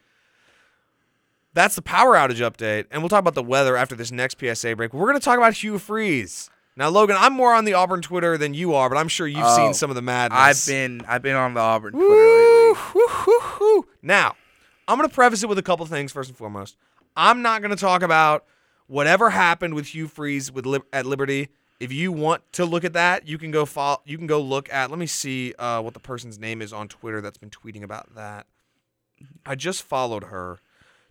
[1.59, 4.77] That's the power outage update, and we'll talk about the weather after this next PSA
[4.77, 4.95] break.
[4.95, 6.51] We're going to talk about Hugh Freeze.
[6.77, 9.43] Now, Logan, I'm more on the Auburn Twitter than you are, but I'm sure you've
[9.45, 10.39] Oh, seen some of the madness.
[10.69, 12.81] I've been I've been on the Auburn Twitter Woo, lately.
[12.95, 13.89] woo, woo, woo.
[14.03, 14.37] Now,
[14.87, 16.77] I'm going to preface it with a couple things first and foremost.
[17.17, 18.45] I'm not going to talk about
[18.87, 21.49] whatever happened with Hugh Freeze with Lib- at Liberty.
[21.81, 24.73] If you want to look at that, you can go follow, you can go look
[24.73, 24.91] at.
[24.91, 28.15] Let me see uh, what the person's name is on Twitter that's been tweeting about
[28.15, 28.47] that.
[29.45, 30.61] I just followed her,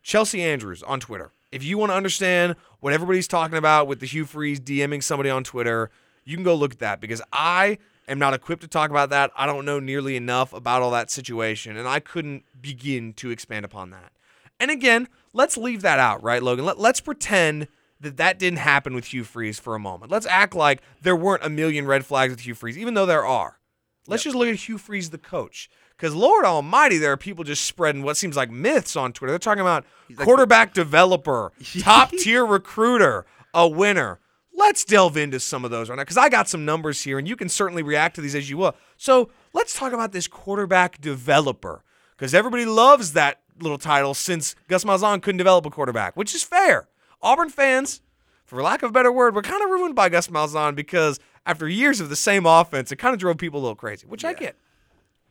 [0.08, 1.34] Chelsea Andrews on Twitter.
[1.52, 5.30] If you want to understand what everybody's talking about with the Hugh Freeze DMing somebody
[5.30, 5.91] on Twitter,
[6.24, 9.32] you can go look at that because I am not equipped to talk about that.
[9.36, 13.65] I don't know nearly enough about all that situation, and I couldn't begin to expand
[13.65, 14.13] upon that.
[14.62, 16.63] And again, let's leave that out, right, Logan?
[16.63, 17.67] Let, let's pretend
[18.00, 20.10] that that didn't happen with Hugh Freeze for a moment.
[20.10, 23.26] Let's act like there weren't a million red flags with Hugh Freeze, even though there
[23.26, 23.60] are.
[24.08, 25.70] Let's just look at Hugh Freeze, the coach.
[25.96, 29.32] Because Lord Almighty, there are people just spreading what seems like myths on Twitter.
[29.32, 34.20] They're talking about like- quarterback developer, top tier recruiter, a winner.
[34.54, 37.28] Let's delve into some of those right now because I got some numbers here, and
[37.28, 38.76] you can certainly react to these as you will.
[38.96, 41.84] So let's talk about this quarterback developer
[42.15, 46.43] because everybody loves that little title since Gus Malzahn couldn't develop a quarterback, which is
[46.43, 46.88] fair.
[47.22, 48.02] Auburn fans,
[48.46, 51.68] for lack of a better word, were kind of ruined by Gus Malzahn because after
[51.68, 54.34] years of the same offense, it kind of drove people a little crazy, which I
[54.34, 54.56] get.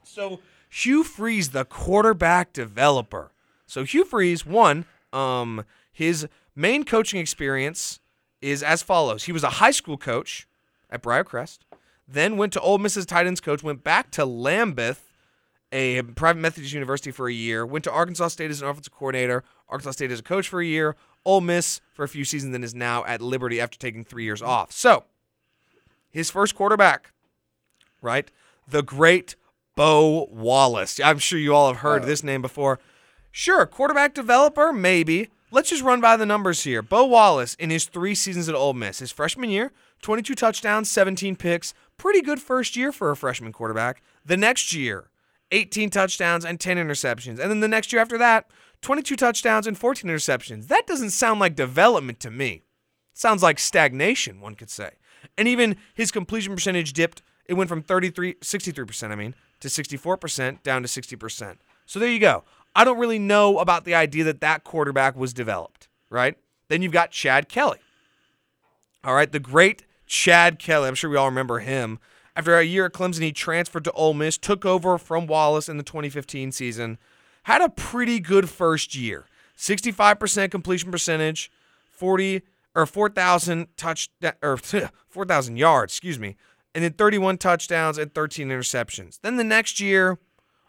[0.03, 3.31] So Hugh Freeze, the quarterback developer.
[3.67, 8.01] So Hugh Freeze, one, um, his main coaching experience
[8.41, 9.25] is as follows.
[9.25, 10.49] He was a high school coach
[10.89, 11.59] at Briarcrest,
[12.09, 15.01] then went to Ole Miss as tight coach, went back to Lambuth,
[15.73, 19.45] a private Methodist university for a year, went to Arkansas State as an offensive coordinator,
[19.69, 22.65] Arkansas State as a coach for a year, Ole Miss for a few seasons, then
[22.65, 24.73] is now at Liberty after taking three years off.
[24.73, 25.05] So,
[26.17, 27.13] his first quarterback,
[28.01, 28.31] right?
[28.67, 29.37] The great
[29.77, 30.99] Bo Wallace.
[30.99, 32.07] I'm sure you all have heard oh.
[32.07, 32.81] this name before.
[33.31, 35.29] Sure, quarterback developer, maybe.
[35.51, 36.81] Let's just run by the numbers here.
[36.81, 41.37] Bo Wallace, in his three seasons at Ole Miss, his freshman year, 22 touchdowns, 17
[41.37, 41.75] picks.
[41.99, 44.03] Pretty good first year for a freshman quarterback.
[44.25, 45.11] The next year,
[45.51, 47.39] 18 touchdowns and 10 interceptions.
[47.39, 48.51] And then the next year after that,
[48.81, 50.69] 22 touchdowns and 14 interceptions.
[50.69, 52.63] That doesn't sound like development to me.
[53.13, 54.93] Sounds like stagnation, one could say.
[55.39, 57.23] And even his completion percentage dipped.
[57.47, 61.57] It went from 33, 63%, I mean, to 64%, down to 60%.
[61.87, 62.45] So there you go.
[62.75, 66.37] I don't really know about the idea that that quarterback was developed, right?
[66.69, 67.79] Then you've got Chad Kelly.
[69.05, 70.89] All right, the great Chad Kelly.
[70.89, 71.99] I'm sure we all remember him.
[72.35, 75.79] After a year at Clemson, he transferred to Ole Miss, took over from Wallace in
[75.79, 76.99] the 2015 season,
[77.45, 79.27] had a pretty good first year.
[79.57, 81.51] 65% completion percentage,
[81.91, 82.43] 40
[82.77, 84.11] or 4,000 touch
[84.43, 84.57] or
[85.09, 86.37] 4,000 yards, excuse me,
[86.75, 89.19] and then 31 touchdowns and 13 interceptions.
[89.23, 90.19] Then the next year,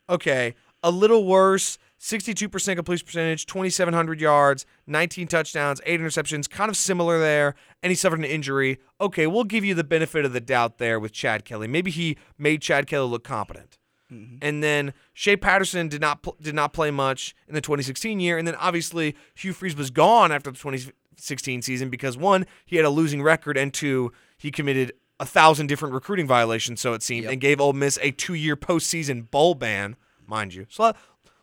[0.10, 1.78] okay, a little worse.
[2.00, 7.56] 62% completion percentage, 2,700 yards, 19 touchdowns, 8 interceptions, kind of similar there.
[7.82, 8.78] And he suffered an injury.
[9.02, 11.67] Okay, we'll give you the benefit of the doubt there with Chad Kelly.
[11.67, 13.80] Maybe he made Chad Kelly look competent.
[14.13, 14.36] Mm-hmm.
[14.43, 18.38] And then Shea Patterson did not pl- did not play much in the 2016 year,
[18.38, 22.86] and then obviously Hugh Freeze was gone after the 2016 season because one he had
[22.86, 27.23] a losing record, and two he committed a thousand different recruiting violations, so it seemed,
[27.23, 27.32] Yep.
[27.34, 29.95] and gave Ole Miss a two year postseason bowl ban,
[30.27, 30.67] mind you.
[30.69, 30.95] So let,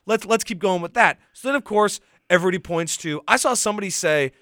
[0.06, 1.18] let's let's keep going with that.
[1.32, 4.32] So then of course everybody points to I saw somebody say.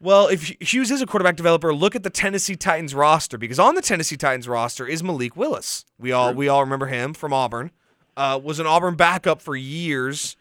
[0.00, 3.74] Well, if Hughes is a quarterback developer, look at the Tennessee Titans roster because on
[3.74, 5.86] the Tennessee Titans roster is Malik Willis.
[5.98, 7.70] We all we all remember him from Auburn.
[8.16, 10.36] Uh, was an Auburn backup for years,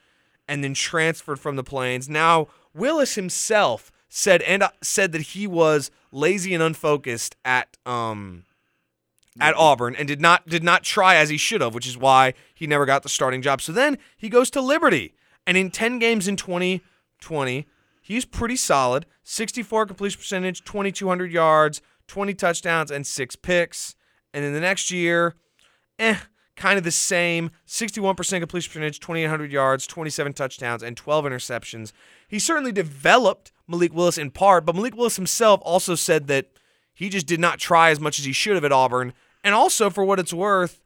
[0.50, 2.10] and then transferred from the Plains.
[2.10, 8.44] Now Willis himself said and uh, said that he was lazy and unfocused at um
[9.40, 12.34] at Auburn and did not did not try as he should have, which is why
[12.54, 13.62] he never got the starting job.
[13.62, 15.14] So then he goes to Liberty,
[15.46, 17.66] and in 10 games in 2020,
[18.02, 19.06] he's pretty solid.
[19.24, 23.96] 64 completion percentage, 2200 yards, 20 touchdowns and 6 picks.
[24.34, 25.36] And then the next year,
[25.98, 26.18] eh,
[26.56, 27.52] kind of the same.
[27.66, 31.94] 61% completion percentage, 2,800 yards, 27 touchdowns, and 12 interceptions.
[32.34, 36.48] He certainly developed Malik Willis in part, but Malik Willis himself also said that
[36.92, 39.14] he just did not try as much as he should have at Auburn.
[39.44, 40.82] And also, for what it's worth,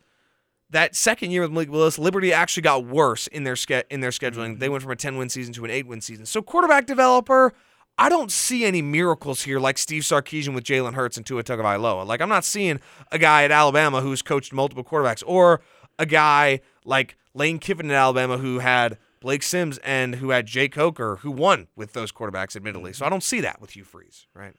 [0.69, 4.10] that second year with Malik Willis, Liberty actually got worse in their ske- in their
[4.10, 4.60] scheduling.
[4.60, 6.25] They went from a 10 win season to an 8 win season.
[6.25, 7.53] So, quarterback developer,
[7.97, 12.05] I don't see any miracles here like Steve Sarkisian with Jalen Hurts and Tua Tagovailoa.
[12.05, 15.62] Like, I'm not seeing a guy at Alabama who's coached multiple quarterbacks or
[15.97, 20.73] a guy like Lane Kiffin at Alabama who had Blake Sims and who had Jake
[20.73, 22.93] Coker who won with those quarterbacks, admittedly.
[22.93, 24.53] So, I don't see that with Hugh Freeze, right?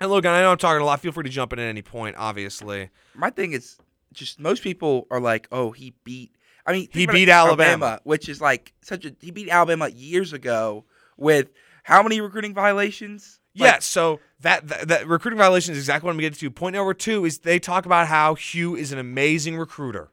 [0.00, 1.00] And look, I know I'm talking a lot.
[1.00, 2.90] Feel free to jump in at any point, obviously.
[3.14, 3.78] My thing is
[4.12, 6.32] just most people are like, oh, he beat.
[6.66, 7.98] I mean, He beat it, Alabama.
[8.04, 9.14] which is like such a.
[9.20, 10.84] He beat Alabama years ago
[11.16, 11.48] with
[11.82, 13.40] how many recruiting violations?
[13.56, 16.50] Like, Yeah, so that, that that recruiting violation is exactly what I'm getting to.
[16.50, 20.10] Point number two is they talk about how Hugh is an amazing recruiter,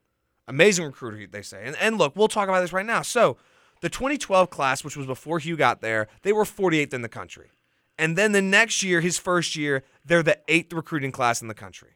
[0.47, 1.27] amazing recruiter.
[1.27, 3.01] They say, and and look, we'll talk about this right now.
[3.01, 3.37] So,
[3.81, 7.49] the 2012 class, which was before Hugh got there, they were 48th in the country,
[7.97, 11.53] and then the next year, his first year, they're the eighth recruiting class in the
[11.53, 11.91] country.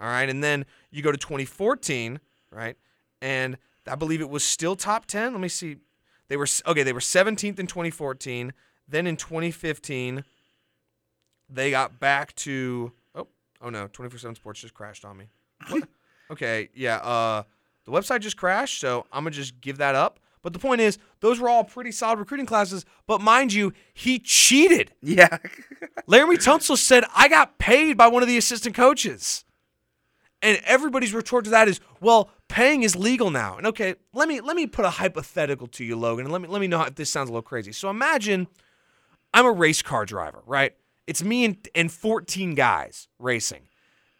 [0.00, 2.18] All right, and then you go to 2014,
[2.50, 2.76] right,
[3.20, 3.56] and
[3.86, 5.32] I believe it was still top 10.
[5.32, 5.76] Let me see.
[6.28, 6.82] They were okay.
[6.82, 8.52] They were 17th in 2014.
[8.88, 10.24] Then in 2015
[11.48, 13.28] they got back to oh
[13.60, 15.26] oh no 24/7 Sports just crashed on me.
[16.30, 16.96] Okay, yeah.
[16.96, 17.42] Uh,
[17.84, 20.20] the website just crashed, so I'm gonna just give that up.
[20.42, 22.84] But the point is, those were all pretty solid recruiting classes.
[23.06, 24.92] But mind you, he cheated.
[25.00, 25.38] Yeah.
[26.08, 29.44] Laremy Tunsil said, I got paid by one of the assistant coaches.
[30.42, 33.56] And everybody's retort to that is, well, paying is legal now.
[33.56, 36.48] And okay, let me let me put a hypothetical to you, Logan, and let me
[36.48, 37.70] let me know if this sounds a little crazy.
[37.70, 38.48] So imagine
[39.32, 40.74] I'm a race car driver, right?
[41.06, 43.68] It's me and, and 14 guys racing.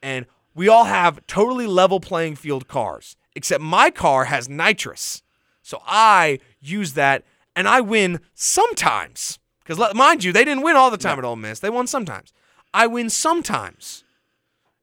[0.00, 5.22] And we all have totally level playing field cars, except my car has nitrous.
[5.62, 7.24] So I use that
[7.55, 9.39] and I win sometimes.
[9.64, 11.61] Because mind you, they didn't win all the time at Ole Miss.
[11.61, 12.33] They won sometimes.
[12.74, 14.05] I win sometimes.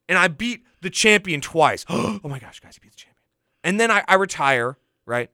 [0.07, 1.85] And I beat the champion twice.
[1.89, 3.15] oh my gosh, guys, he beat the champion.
[3.63, 5.29] And then I, I retire, right?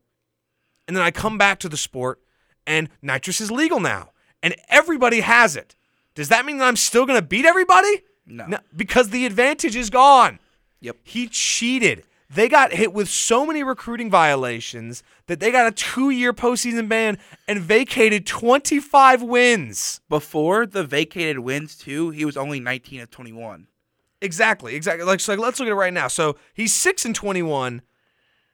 [0.87, 2.19] And then I come back to the sport
[2.65, 4.11] and nitrous is legal now.
[4.41, 5.75] And everybody has it.
[6.15, 8.03] Does that mean that I'm still going to beat everybody?
[8.25, 8.45] No.
[8.47, 10.39] No, because the advantage is gone.
[10.81, 10.97] Yep.
[11.03, 12.03] He cheated.
[12.29, 16.89] They got hit with so many recruiting violations that they got a two year postseason
[16.89, 17.17] ban
[17.47, 20.01] and vacated 25 wins.
[20.09, 23.67] Before the vacated wins too, he was only 19 of 21.
[24.21, 25.05] Exactly, exactly.
[25.05, 26.07] Like, so like, let's look at it right now.
[26.07, 27.81] So he's six and 21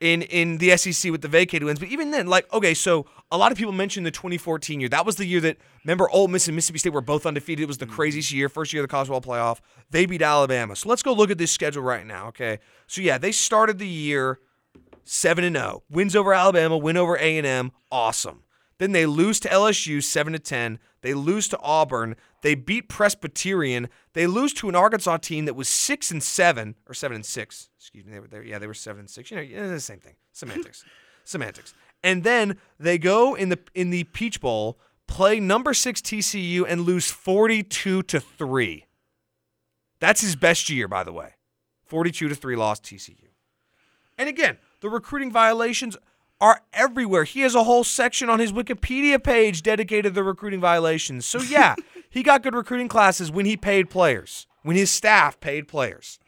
[0.01, 1.79] in in the SEC with the vacated wins.
[1.79, 4.89] But even then, like, okay, so a lot of people mentioned the 2014 year.
[4.89, 7.63] That was the year that remember Ole Miss and Mississippi State were both undefeated.
[7.63, 7.95] It was the mm-hmm.
[7.95, 9.59] craziest year, first year of the football playoff.
[9.91, 10.75] They beat Alabama.
[10.75, 12.27] So let's go look at this schedule right now.
[12.27, 14.39] Okay, so yeah, they started the year
[15.03, 18.43] seven and zero, wins over Alabama, win over A and M, awesome.
[18.79, 20.79] Then they lose to LSU seven to ten.
[21.01, 22.15] They lose to Auburn.
[22.41, 23.87] They beat Presbyterian.
[24.13, 27.69] They lose to an Arkansas team that was six and seven or seven and six.
[27.77, 28.13] Excuse me.
[28.13, 28.43] They were there.
[28.43, 29.31] Yeah, they were seven and six.
[29.31, 30.15] You know, the same thing.
[30.31, 30.83] Semantics.
[31.23, 31.73] Semantics.
[32.03, 36.81] And then they go in the in the Peach Bowl, play number six TCU, and
[36.81, 38.85] lose forty-two to three.
[39.99, 41.35] That's his best year, by the way.
[41.85, 43.27] Forty-two to three loss TCU.
[44.17, 45.95] And again, the recruiting violations
[46.39, 47.23] are everywhere.
[47.23, 51.25] He has a whole section on his Wikipedia page dedicated to the recruiting violations.
[51.25, 51.75] So yeah,
[52.11, 56.19] he got good recruiting classes when he paid players, when his staff paid players.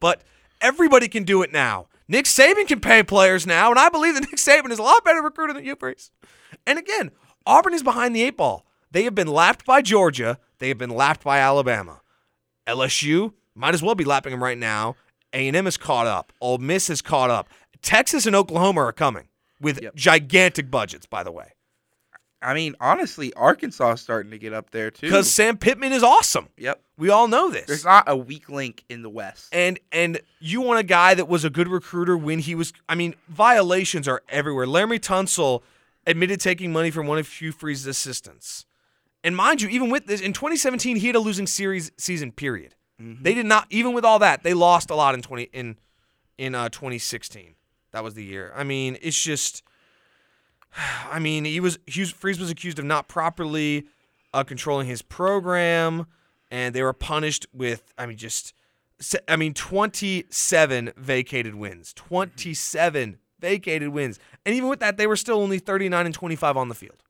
[0.00, 0.22] But
[0.60, 1.86] everybody can do it now.
[2.08, 5.04] Nick Saban can pay players now, and I believe that Nick Saban is a lot
[5.04, 6.10] better recruiter than Hugh Freeze.
[6.66, 7.10] And again,
[7.46, 8.64] Auburn is behind the eight ball.
[8.90, 10.38] They have been lapped by Georgia.
[10.58, 12.00] They have been lapped by Alabama.
[12.66, 14.96] LSU might as well be lapping them right now.
[15.34, 16.32] A&M is caught up.
[16.40, 17.48] Ole Miss is caught up.
[17.82, 19.28] Texas and Oklahoma are coming
[19.60, 19.94] with Yep.
[19.94, 21.52] gigantic budgets, by the way.
[22.40, 25.06] I mean, honestly, Arkansas is starting to get up there too.
[25.08, 26.48] Because Sam Pittman is awesome.
[26.56, 27.66] yep, We all know this.
[27.66, 29.48] there's not a weak link in the West.
[29.52, 32.72] And and you want a guy that was a good recruiter when he was.
[32.88, 34.66] I mean, violations are everywhere.
[34.66, 35.62] Laremy Tunsil
[36.06, 38.64] admitted taking money from one of Hugh Freeze's assistants.
[39.24, 42.30] And mind you, even with this, in 2017, he had a losing series season.
[42.32, 42.74] Period.
[43.00, 43.66] They did not.
[43.70, 45.76] Even with all that, they lost a lot in 20 in
[46.36, 47.54] in uh, 2016.
[47.92, 48.52] That was the year.
[48.56, 49.62] I mean, it's just.
[51.10, 53.86] I mean, he was Hugh Freeze was accused of not properly
[54.32, 56.06] uh, controlling his program,
[56.50, 57.92] and they were punished with.
[57.96, 58.54] I mean, just.
[59.28, 61.92] I mean, 27 vacated wins.
[61.94, 66.68] 27 vacated wins, and even with that, they were still only 39 and 25 on
[66.68, 67.04] the field.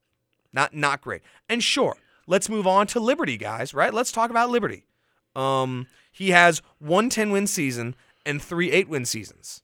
[0.53, 1.23] Not not great.
[1.49, 1.97] And sure,
[2.27, 3.73] let's move on to Liberty, guys.
[3.73, 3.93] Right?
[3.93, 4.85] Let's talk about Liberty.
[5.35, 7.95] Um, he has one 10 win season
[8.27, 9.63] and three eight win seasons.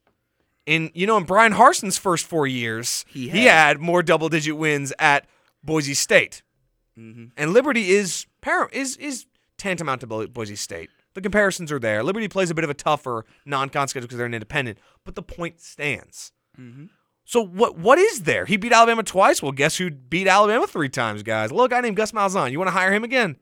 [0.67, 3.67] In you know, in Bryan Harsin's first four years, He he had.
[3.77, 5.27] had more double digit wins at
[5.62, 6.43] Boise State.
[6.99, 7.33] Mhm.
[7.37, 9.27] And Liberty is par- is is
[9.59, 10.89] tantamount to Bo- Boise State.
[11.15, 12.03] The comparisons are there.
[12.03, 15.23] Liberty plays a bit of a tougher non-con schedule because they're an independent, but the
[15.23, 16.33] point stands.
[16.59, 16.89] Mhm.
[17.27, 18.47] So what what is there?
[18.47, 19.43] He beat Alabama twice.
[19.43, 21.51] Well, guess who beat Alabama three times, guys?
[21.51, 22.53] A little guy named Gus Malzahn.
[22.53, 23.37] You want to hire him again?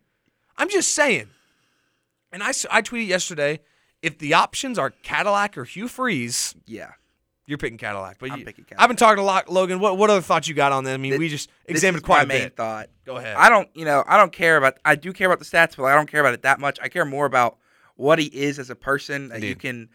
[0.57, 1.29] I'm just saying.
[2.33, 3.61] And I I tweeted yesterday,
[4.03, 6.93] if the options are Cadillac or Hugh Freeze, Yeah,
[7.47, 8.19] you're picking Cadillac.
[8.19, 9.81] But I'm you, picking I've been talking a lot, Logan.
[9.81, 10.95] What what other thoughts you got on them?
[10.95, 12.57] I mean, Th- we just examined quite my a main bit.
[12.57, 12.89] thought.
[13.05, 13.37] Go ahead.
[13.37, 14.79] I don't, you know, I don't care about.
[14.85, 16.79] I do care about the stats, but I don't care about it that much.
[16.81, 17.59] I care more about
[17.97, 19.29] what he is as a person.
[19.29, 19.59] That you Indeed.
[19.61, 19.89] can,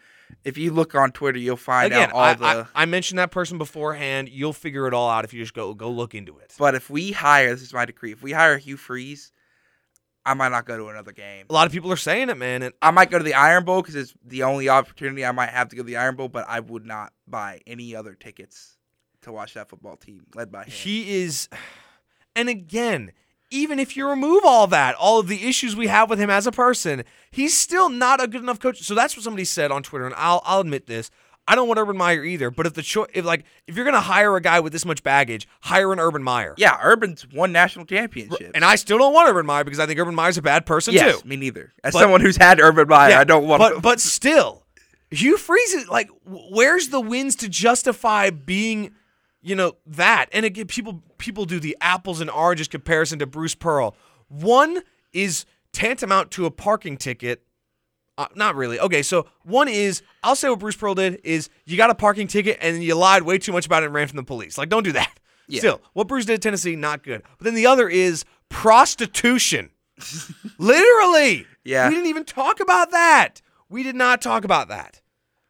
[0.44, 2.44] if you look on Twitter, you'll find Again, out all I, the.
[2.44, 4.28] I, I mentioned that person beforehand.
[4.28, 6.54] You'll figure it all out if you just go go look into it.
[6.58, 8.12] but if we hire, this is my decree.
[8.12, 9.32] If we hire Hugh Freeze,
[10.28, 11.46] I might not go to another game.
[11.48, 12.62] A lot of people are saying it, man.
[12.62, 15.48] And I might go to the Iron Bowl because it's the only opportunity I might
[15.48, 16.28] have to go to the Iron Bowl.
[16.28, 18.76] But I would not buy any other tickets
[19.22, 20.70] to watch that football team led by him.
[20.70, 21.48] he is,
[22.36, 23.12] and again,
[23.50, 26.46] even if you remove all that, all of the issues we have with him as
[26.46, 28.82] a person, he's still not a good enough coach.
[28.82, 31.10] So that's what somebody said on Twitter, and I'll I'll admit this.
[31.48, 34.00] I don't want Urban Meyer either, but if the choice, if like if you're gonna
[34.00, 36.54] hire a guy with this much baggage, hire an Urban Meyer.
[36.58, 38.50] yeah, Urban's won national championships.
[38.54, 40.94] And I still don't want Urban Meyer because I think Urban Meyer's a bad person
[40.94, 41.28] yes, too.
[41.28, 41.72] me neither.
[41.82, 43.60] As But- someone who's had Urban Meyer, Yeah, I don't want.
[43.60, 44.64] But but still,
[45.10, 48.92] Hugh Freeze is like, where's the wins to justify being,
[49.40, 53.54] you know that, and again, people people do the apples and oranges comparison to Bruce
[53.54, 53.96] Pearl.
[54.28, 54.82] One
[55.14, 57.42] is tantamount to a parking ticket.
[58.18, 58.80] Uh, not really.
[58.80, 62.26] Okay, so one is I'll say what Bruce Pearl did is you got a parking
[62.26, 64.58] ticket and you lied way too much about it and ran from the police.
[64.58, 65.20] Like, don't do that.
[65.46, 65.60] Yeah.
[65.60, 67.22] Still, what Bruce did at Tennessee, not good.
[67.38, 69.70] But then the other is prostitution.
[70.58, 71.46] Literally.
[71.64, 71.88] Yeah.
[71.88, 73.40] We didn't even talk about that.
[73.68, 75.00] We did not talk about that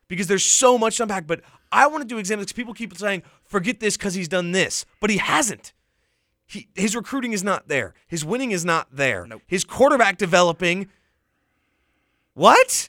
[0.06, 1.26] because there's so much to unpack.
[1.26, 1.40] But
[1.72, 4.84] I want to do examples because people keep saying, forget this because he's done this,
[5.00, 5.72] but he hasn't.
[6.46, 7.94] He, his recruiting is not there.
[8.06, 9.26] His winning is not there.
[9.26, 9.42] Nope.
[9.46, 10.88] His quarterback developing.
[12.38, 12.88] What?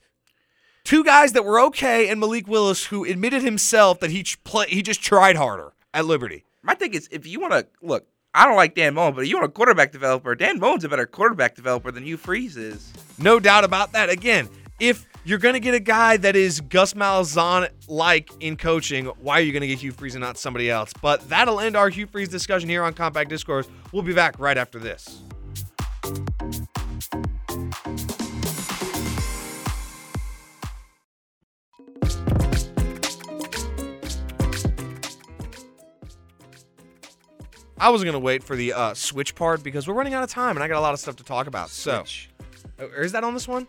[0.84, 4.68] Two guys that were okay, and Malik Willis, who admitted himself that he ch- play,
[4.70, 6.45] he just tried harder at Liberty.
[6.62, 9.28] My thing is, if you want to look, I don't like Dan Mullen, but if
[9.28, 12.93] you want a quarterback developer, Dan Mullen's a better quarterback developer than Hugh Freeze is.
[13.18, 14.12] No doubt about that.
[14.12, 14.47] Again,
[14.80, 19.39] if you're going to get a guy that is Gus Malzahn like in coaching, why
[19.39, 20.93] are you going to get Hugh Freeze and not somebody else?
[21.02, 23.68] But that'll end our Hugh Freeze discussion here on Compact Discourse.
[23.91, 25.24] We'll be back right after this.
[37.80, 40.58] I was gonna wait for the uh, switch part because we're running out of time
[40.58, 41.70] and I got a lot of stuff to talk about.
[41.70, 42.04] So,
[42.80, 43.68] Oh, is that on this one?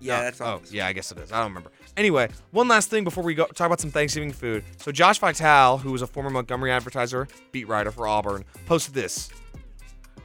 [0.00, 0.22] yeah, No.
[0.24, 0.60] that's oh all.
[0.70, 1.32] yeah, I guess it is.
[1.32, 1.70] I don't remember.
[1.96, 4.64] Anyway, one last thing before we go talk about some Thanksgiving food.
[4.78, 9.30] So Josh Vitale, who was a former Montgomery advertiser, beat writer for Auburn, posted this: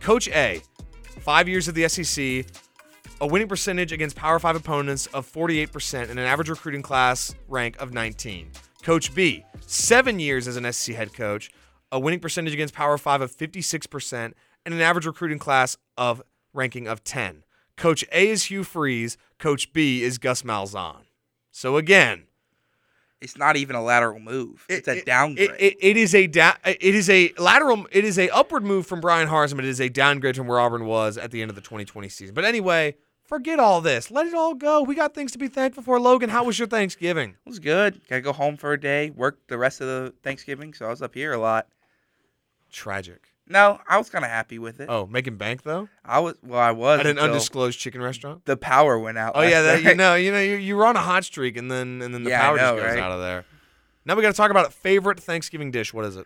[0.02, 0.62] Coach A,
[1.20, 2.46] five years of the SEC,
[3.22, 7.78] a winning percentage against Power Five opponents of 48%, and an average recruiting class rank
[7.80, 8.52] of 19.
[8.84, 11.52] Coach B, seven years as an SEC head coach,
[11.92, 14.34] a winning percentage against Power Five of 56%,
[14.66, 16.22] and an average recruiting class of
[16.54, 17.44] ranking of 10.
[17.78, 19.18] Coach A is Hugh Freeze.
[19.40, 21.02] Coach B is Gus Malzahn.
[21.52, 22.26] So again,
[23.20, 24.66] It's not even a lateral move.
[24.70, 25.52] It's a it- downgrade.
[25.52, 27.88] It, it, it is a da- it is a lateral.
[27.92, 29.66] It is a upward move from Brian Harsman.
[29.66, 32.34] It is a downgrade from where Auburn was at the end of the 2020 season.
[32.34, 34.10] But anyway, forget all this.
[34.12, 34.82] Let it all go.
[34.82, 36.00] We got things to be thankful for.
[36.00, 37.32] Logan, how was your Thanksgiving?
[37.46, 38.02] It was good.
[38.10, 39.10] Gotta go home for a day.
[39.12, 41.68] Work the rest of the Thanksgiving, so I was up here a lot.
[42.72, 43.28] Tragic.
[43.48, 44.88] No, I was kind of happy with it.
[44.90, 46.60] Oh, making bank though I was well.
[46.60, 48.46] I was at an until undisclosed chicken restaurant.
[48.46, 49.34] The power went out.
[49.36, 51.70] Oh yeah, that, you know, you know, you you were on a hot streak, and
[51.70, 53.00] then and then the Yeah, power know, just goes right?
[53.00, 53.46] out of there.
[54.06, 55.94] Now we got to talk about favorite Thanksgiving dish.
[55.94, 56.26] What is it?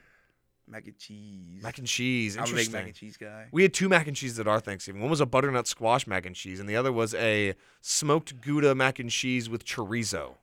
[0.68, 1.62] mac and cheese.
[1.62, 2.38] Mac and cheese.
[2.38, 3.48] I'm a big mac and cheese guy.
[3.52, 5.02] We had two mac and cheeses at our Thanksgiving.
[5.02, 8.74] One was a butternut squash mac and cheese, and the other was a smoked Gouda
[8.76, 10.36] mac and cheese with chorizo.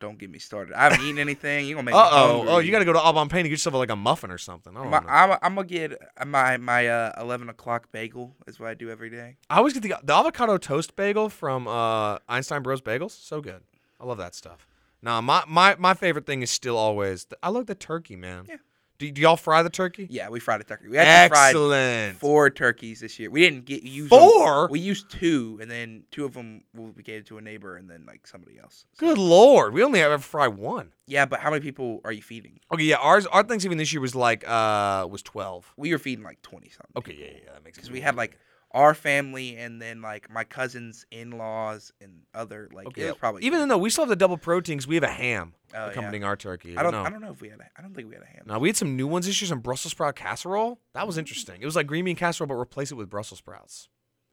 [0.00, 0.74] Don't get me started.
[0.74, 1.66] I haven't eaten anything.
[1.66, 2.44] You gonna make Uh oh!
[2.46, 4.30] Oh, you got to go to Au Bon Pain and get yourself like a muffin
[4.30, 4.76] or something.
[4.76, 5.06] I don't My, know.
[5.08, 5.96] I'm, I'm gonna get
[6.26, 8.34] my my uh, eleven o'clock bagel.
[8.46, 9.36] Is what I do every day.
[9.48, 13.12] I always get the the avocado toast bagel from uh, Einstein Bros Bagels.
[13.12, 13.62] So good.
[14.00, 14.66] I love that stuff.
[15.00, 17.26] Nah, my my my favorite thing is still always.
[17.42, 18.46] I love the turkey, man.
[18.48, 18.56] Yeah.
[18.98, 20.06] Do, do y'all fry the turkey?
[20.08, 20.88] Yeah, we fried a turkey.
[20.88, 23.28] We actually fried four turkeys this year.
[23.28, 24.62] We didn't get use Four?
[24.62, 24.70] Them.
[24.70, 28.04] We used two, and then two of them we gave to a neighbor, and then
[28.06, 28.86] like somebody else.
[28.94, 30.92] So- Good lord, we only ever fry one.
[31.06, 32.60] Yeah, but how many people are you feeding?
[32.72, 35.72] Okay, yeah, ours our Thanksgiving this year was like uh was twelve.
[35.76, 36.92] We were feeding like twenty something.
[36.96, 37.88] Okay, yeah, yeah, yeah, that makes sense.
[37.88, 38.38] because we had like
[38.74, 43.12] our family and then like my cousins, in laws, and other like Okay, it was
[43.14, 45.54] oh, probably even though we still have the double protein because we have a ham
[45.72, 45.90] Oh, yeah.
[45.90, 46.76] accompanying our turkey.
[46.76, 47.02] I don't know.
[47.02, 48.42] I don't know if we had a, I don't think we had a ham.
[48.46, 49.48] No, we had some new ones this year.
[49.48, 50.78] Some Brussels sprout casserole.
[50.92, 51.62] That was interesting.
[51.62, 53.88] It was like green bean casserole, but replace it with Brussels sprouts.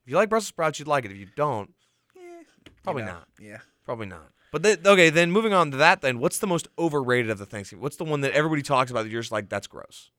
[0.05, 1.11] If you like Brussels sprouts, you'd like it.
[1.11, 1.71] If you don't,
[2.15, 2.21] Yeah,
[2.65, 3.27] you Probably know, not.
[3.39, 3.59] Yeah.
[3.85, 4.31] probably not.
[4.51, 7.45] But then, okay, then moving on to that, then what's the most overrated of the
[7.45, 7.81] Thanksgiving?
[7.81, 10.10] What's the one that everybody talks about that you're just like, that's gross?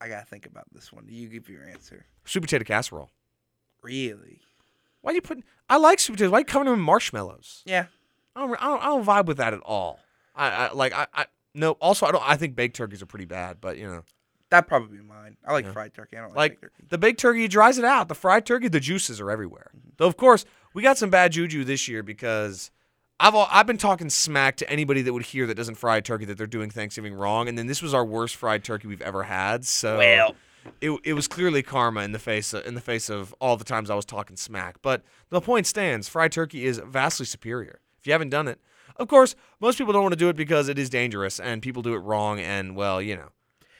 [0.00, 1.04] I gotta think about this one.
[1.06, 2.06] Do you give your answer.
[2.24, 3.10] Sweet potato casserole.
[3.82, 4.40] Really?
[5.02, 5.42] Why are you put?
[5.68, 6.32] I like sweet potatoes.
[6.32, 7.62] Why you covering them in marshmallows?
[7.66, 7.86] Yeah.
[8.36, 9.98] I don't, I don't, I don't vibe with that at all.
[10.36, 11.72] I, I like, I, I, no.
[11.72, 12.22] Also, I don't.
[12.26, 14.02] I think baked turkeys are pretty bad, but you know,
[14.50, 15.36] That'd probably be mine.
[15.46, 15.72] I like Yeah.
[15.72, 16.16] fried turkey.
[16.16, 16.84] I don't like, like baked turkey.
[16.90, 18.08] the baked turkey dries it out.
[18.08, 19.70] The fried turkey, the juices are everywhere.
[19.76, 19.90] Mm-hmm.
[19.96, 20.44] Though of course,
[20.74, 22.70] we got some bad juju this year because
[23.22, 26.24] I've al- I've been talking smack to anybody that would hear that doesn't fry turkey
[26.24, 29.24] that they're doing Thanksgiving wrong, and then this was our worst fried turkey we've ever
[29.24, 29.66] had.
[29.66, 30.34] So Well.
[30.80, 33.64] it, it was clearly karma in the face of, in the face of all the
[33.64, 34.76] times I was talking smack.
[34.80, 37.80] But the point stands: fried turkey is vastly superior.
[38.00, 38.58] If you haven't done it,
[38.96, 41.82] of course, most people don't want to do it because it is dangerous and people
[41.82, 42.40] do it wrong.
[42.40, 43.28] And well, you know,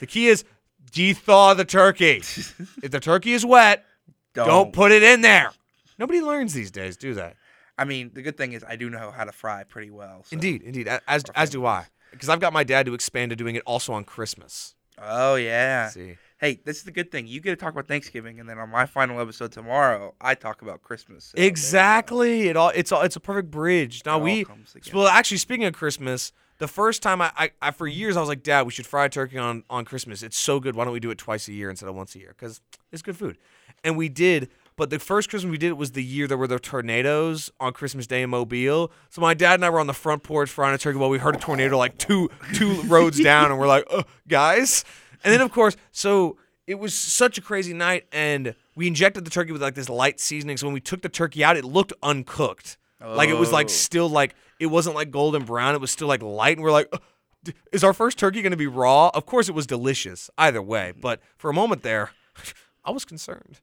[0.01, 0.45] the key is
[0.93, 2.17] de-thaw the turkey.
[2.83, 3.87] if the turkey is wet,
[4.35, 4.73] don't.
[4.75, 5.51] put it in there.
[5.99, 7.33] Nobody learns these days, do they?
[7.81, 10.23] I mean, the good thing is I do know how to fry pretty well.
[10.25, 10.87] so- Indeed, indeed.
[10.89, 13.63] As Our as do I, because I've got my dad to expand to doing it
[13.67, 14.75] also on Christmas.
[15.03, 15.89] Oh yeah.
[15.89, 17.27] See, Hey, this is the good thing.
[17.27, 20.63] You get to talk about Thanksgiving, and then on my final episode tomorrow, I talk
[20.63, 21.25] about Christmas.
[21.27, 22.49] So exactly.
[22.49, 24.03] It all it's all it's a perfect bridge.
[24.07, 24.45] Now we
[24.93, 28.29] well actually speaking of Christmas, the first time I, I, I for years I was
[28.29, 30.23] like, Dad, we should fry turkey on on Christmas.
[30.23, 30.75] It's so good.
[30.77, 32.35] Why don't we do it twice a year instead of once a year?
[32.39, 32.61] Because
[32.93, 33.39] it's good food.
[33.85, 34.51] And we did.
[34.81, 37.75] But the first Christmas we did it was the year there were the tornadoes on
[37.75, 38.91] Christmas Day in Mobile.
[39.11, 41.19] So my dad and I were on the front porch frying a turkey while we
[41.19, 44.87] heard a tornado like two two roads down, and we're like, uh, guys.
[45.23, 49.31] And then of course, so it was such a crazy night, and we injected the
[49.31, 50.57] turkey with like this light seasoning.
[50.57, 52.79] So when we took the turkey out, it looked uncooked.
[53.07, 53.69] Like it was like Oh.
[53.69, 55.75] still like it wasn't like golden brown.
[55.75, 58.57] It was still like light, and we're like, "Uh, is our first turkey going to
[58.57, 59.11] be raw?
[59.13, 60.95] Of course, it was delicious either way.
[60.99, 62.13] But for a moment there,
[62.83, 63.61] I was concerned,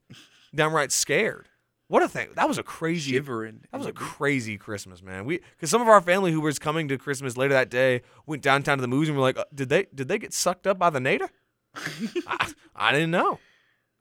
[0.58, 1.48] downright scared.
[1.88, 2.30] What a thing!
[2.36, 3.14] That was a crazy.
[3.14, 3.62] Shivering.
[3.72, 5.24] That was a crazy Christmas, man.
[5.24, 8.42] We because some of our family who was coming to Christmas later that day went
[8.42, 10.78] downtown to the movies and were like, uh, "Did they did they get sucked up
[10.78, 11.30] by the nader?"
[12.28, 13.40] I, I didn't know.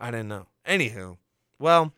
[0.01, 0.47] I didn't know.
[0.67, 1.17] Anywho,
[1.61, 1.93] well,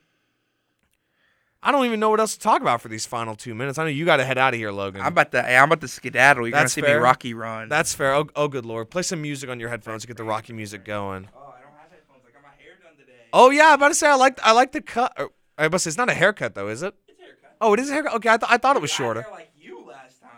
[1.62, 3.78] I don't even know what else to talk about for these final two minutes.
[3.78, 5.00] I know you got to head out of here, Logan.
[5.00, 5.50] I'm about to.
[5.50, 6.46] I'm about to skedaddle.
[6.46, 6.98] You're That's gonna see fair.
[6.98, 7.68] me Rocky run.
[7.68, 8.14] That's fair.
[8.14, 8.90] Oh, oh, good lord!
[8.90, 11.28] Play some music on your headphones to get the Rocky music going.
[11.34, 12.22] Oh, I don't have headphones.
[12.28, 13.17] I got my hair done today.
[13.32, 15.12] Oh yeah, I'm about to say I like I like the cut.
[15.18, 16.94] or- I must say it's not a haircut though, is it?
[17.08, 17.56] It's haircut.
[17.60, 18.14] Oh, it is a haircut.
[18.14, 19.26] Okay, I, th- I thought it was shorter.
[19.30, 20.30] like you last time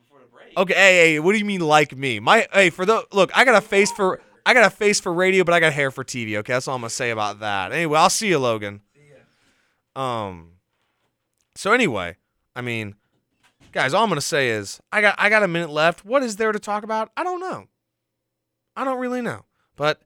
[0.00, 0.56] before the break.
[0.56, 2.20] Okay, hey, hey, what do you mean like me?
[2.20, 5.12] My hey, for the look, I got a face for I got a face for
[5.12, 6.36] radio, but I got hair for TV.
[6.38, 7.72] Okay, that's all I'm gonna say about that.
[7.72, 8.80] Anyway, I'll see you, Logan.
[8.94, 9.00] See
[9.96, 10.00] ya.
[10.00, 10.52] Um.
[11.56, 12.16] So anyway,
[12.54, 12.94] I mean,
[13.72, 16.04] guys, all I'm gonna say is I got I got a minute left.
[16.04, 17.10] What is there to talk about?
[17.16, 17.66] I don't know.
[18.76, 19.44] I don't really know.
[19.74, 20.00] But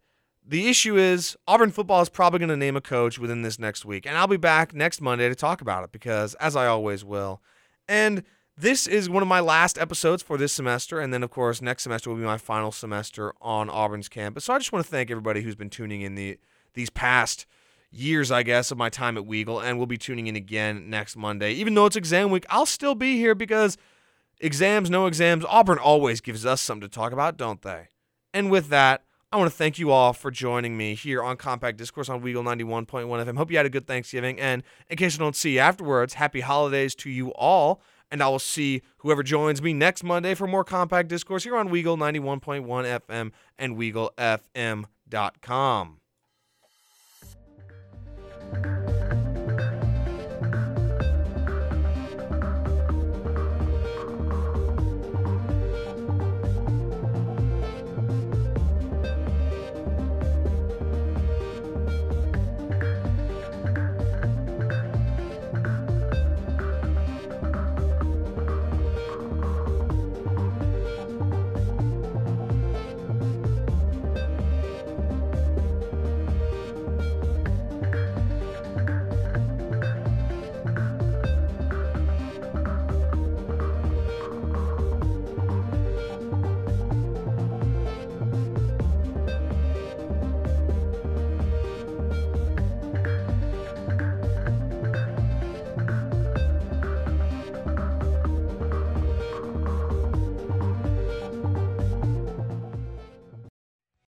[0.46, 3.84] the issue is Auburn football is probably going to name a coach within this next
[3.84, 7.04] week, and I'll be back next Monday to talk about it because, as I always
[7.04, 7.40] will,
[7.88, 8.24] and
[8.56, 11.84] this is one of my last episodes for this semester, and then of course next
[11.84, 14.44] semester will be my final semester on Auburn's campus.
[14.44, 16.38] So I just want to thank everybody who's been tuning in the
[16.74, 17.46] these past
[17.90, 21.16] years, I guess, of my time at Weagle, and we'll be tuning in again next
[21.16, 21.52] Monday.
[21.52, 23.76] Even though it's exam week, I'll still be here because
[24.40, 27.88] exams, no exams, Auburn always gives us something to talk about, don't they?
[28.34, 31.78] And with that, I want to thank you all for joining me here on Compact
[31.78, 33.38] Discourse on Weagle 91.1 FM.
[33.38, 34.38] Hope you had a good Thanksgiving.
[34.38, 37.80] And in case I don't see you afterwards, happy holidays to you all.
[38.10, 41.70] And I will see whoever joins me next Monday for more Compact Discourse here on
[41.70, 46.01] Weagle 91.1 FM and WeagleFM.com.